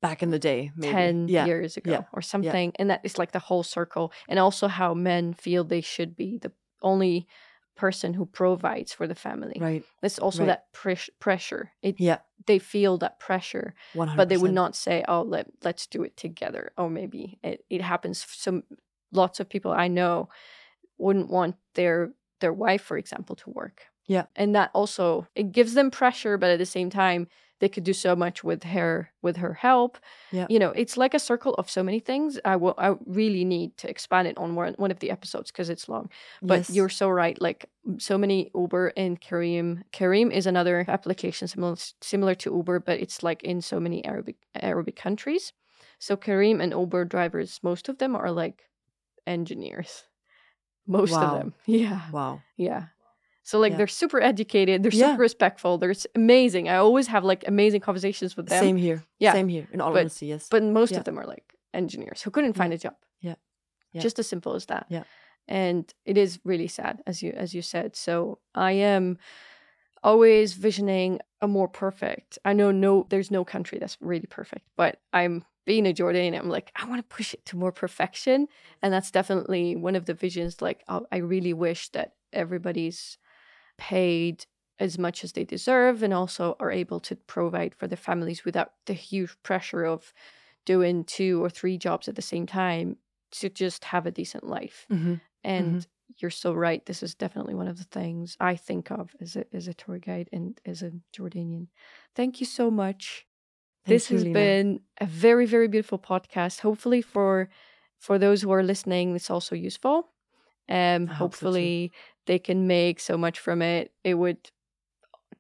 [0.01, 0.93] back in the day, maybe.
[0.93, 1.47] 10 yeah.
[1.47, 2.03] years ago yeah.
[2.13, 2.71] or something.
[2.71, 2.77] Yeah.
[2.79, 4.13] And that is like the whole circle.
[4.29, 7.27] And also how men feel they should be the only
[7.77, 9.57] person who provides for the family.
[9.59, 9.85] Right.
[10.03, 10.49] It's also right.
[10.49, 11.73] that pres- pressure.
[11.83, 12.19] It yeah.
[12.47, 14.17] They feel that pressure, 100%.
[14.17, 17.81] but they would not say, "Oh, let let's do it together." Or maybe it, it
[17.81, 18.27] happens.
[18.29, 18.63] So
[19.13, 20.29] lots of people I know
[20.99, 22.13] wouldn't want their
[22.43, 23.85] their wife, for example, to work.
[24.07, 24.27] Yeah.
[24.37, 27.29] And that also it gives them pressure, but at the same time,
[27.61, 29.97] they could do so much with her with her help.
[30.33, 30.47] Yeah.
[30.51, 32.39] You know, it's like a circle of so many things.
[32.45, 35.71] I will I really need to expand it on one one of the episodes because
[35.71, 36.11] it's long.
[36.43, 36.71] But Yes.
[36.71, 37.41] you're so right.
[37.41, 39.83] Like so many Uber and Careem.
[39.93, 44.37] Careem is another application similar similar to Uber, but it's like in so many Arabic
[44.55, 45.53] Arabic countries.
[46.01, 48.65] So Careem and Uber drivers, most of them are like
[49.27, 50.05] engineers.
[50.87, 51.55] Most of them.
[51.67, 52.01] Yeah.
[52.11, 52.41] Wow.
[52.57, 52.87] Yeah.
[53.45, 53.79] So like Yeah.
[53.79, 55.11] they're super educated, they're Yeah.
[55.13, 56.69] super respectful, they're amazing.
[56.69, 58.61] I always have like amazing conversations with them.
[58.63, 59.03] Same here.
[59.19, 59.33] Yeah.
[59.33, 59.69] Same here.
[59.73, 60.49] In all But- honesty, yes.
[60.51, 60.99] But most Yeah.
[60.99, 62.95] of them are like engineers who couldn't find a job.
[63.21, 63.35] Yeah.
[63.93, 64.01] Yeah.
[64.03, 64.87] Just as simple as that.
[64.89, 65.05] Yeah.
[65.49, 67.97] And it is really sad, as you as you said.
[67.97, 69.19] So I am
[70.03, 72.39] always visioning a more perfect.
[72.45, 76.49] I know no there's no country that's really perfect, but I'm being a Jordanian, I'm
[76.49, 78.49] like, I want to push it to more perfection.
[78.83, 80.61] And that's definitely one of the visions.
[80.63, 83.19] Like, I I really wish that everybody's
[83.79, 84.47] paid
[84.79, 88.73] as much as they deserve and also are able to provide for their families without
[88.87, 90.13] the huge pressure of
[90.65, 92.99] doing two or three jobs at the same time
[93.33, 94.89] to just have a decent life.
[94.91, 95.85] hmm And
[96.19, 96.85] you're so right.
[96.87, 99.99] This is definitely one of the things I think of as a as a tour
[99.99, 101.69] guide and as a Jordanian.
[102.15, 103.27] Thank you so much.
[103.87, 104.35] This you, has Lina.
[104.35, 106.61] been a very very beautiful podcast.
[106.61, 107.49] Hopefully for
[107.99, 110.09] for those who are listening, it's also useful.
[110.69, 110.77] Um,
[111.11, 111.93] I hope so hopefully
[112.27, 113.93] they can make so much from it.
[114.05, 114.51] It would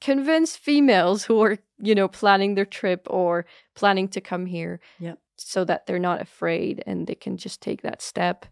[0.01, 5.18] convince females who are you know planning their trip or planning to come here Yep.
[5.36, 8.47] so that they're not afraid and they can just take that step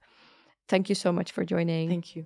[0.68, 2.24] thank you so much for joining Thank you.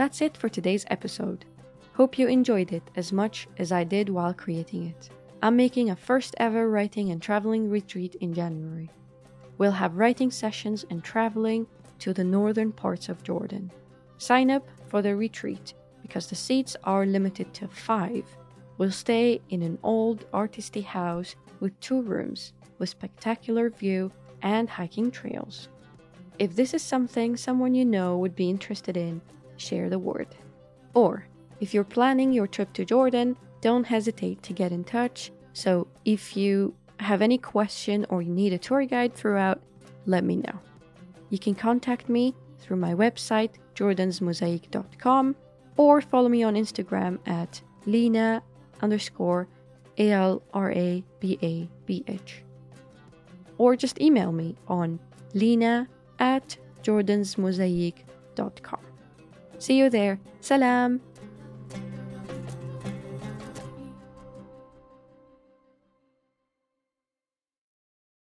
[0.00, 1.44] That's it for today's episode.
[1.92, 5.10] Hope you enjoyed it as much as I did while creating it.
[5.42, 8.88] I'm making a first ever writing and traveling retreat in January.
[9.58, 11.66] We'll have writing sessions and traveling
[11.98, 13.70] to the northern parts of Jordan.
[14.16, 18.24] Sign up for the retreat because the seats are limited to five.
[18.78, 25.10] We'll stay in an old artisty house with two rooms with spectacular view and hiking
[25.10, 25.68] trails.
[26.38, 29.20] If this is something someone you know would be interested in,
[29.60, 30.28] share the word.
[30.94, 31.26] Or,
[31.60, 35.30] if you're planning your trip to Jordan, don't hesitate to get in touch.
[35.52, 39.60] So, if you have any question or you need a tour guide throughout,
[40.06, 40.58] let me know.
[41.30, 45.36] You can contact me through my website, jordansmosaic.com,
[45.76, 48.42] or follow me on Instagram at Lena
[48.82, 49.48] underscore
[49.98, 52.42] A L R A B A B H.
[53.58, 54.98] Or just email me on
[55.34, 55.86] lena
[56.18, 58.89] at jordansmosaic.com.
[59.60, 60.18] See you there.
[60.40, 61.02] Salam.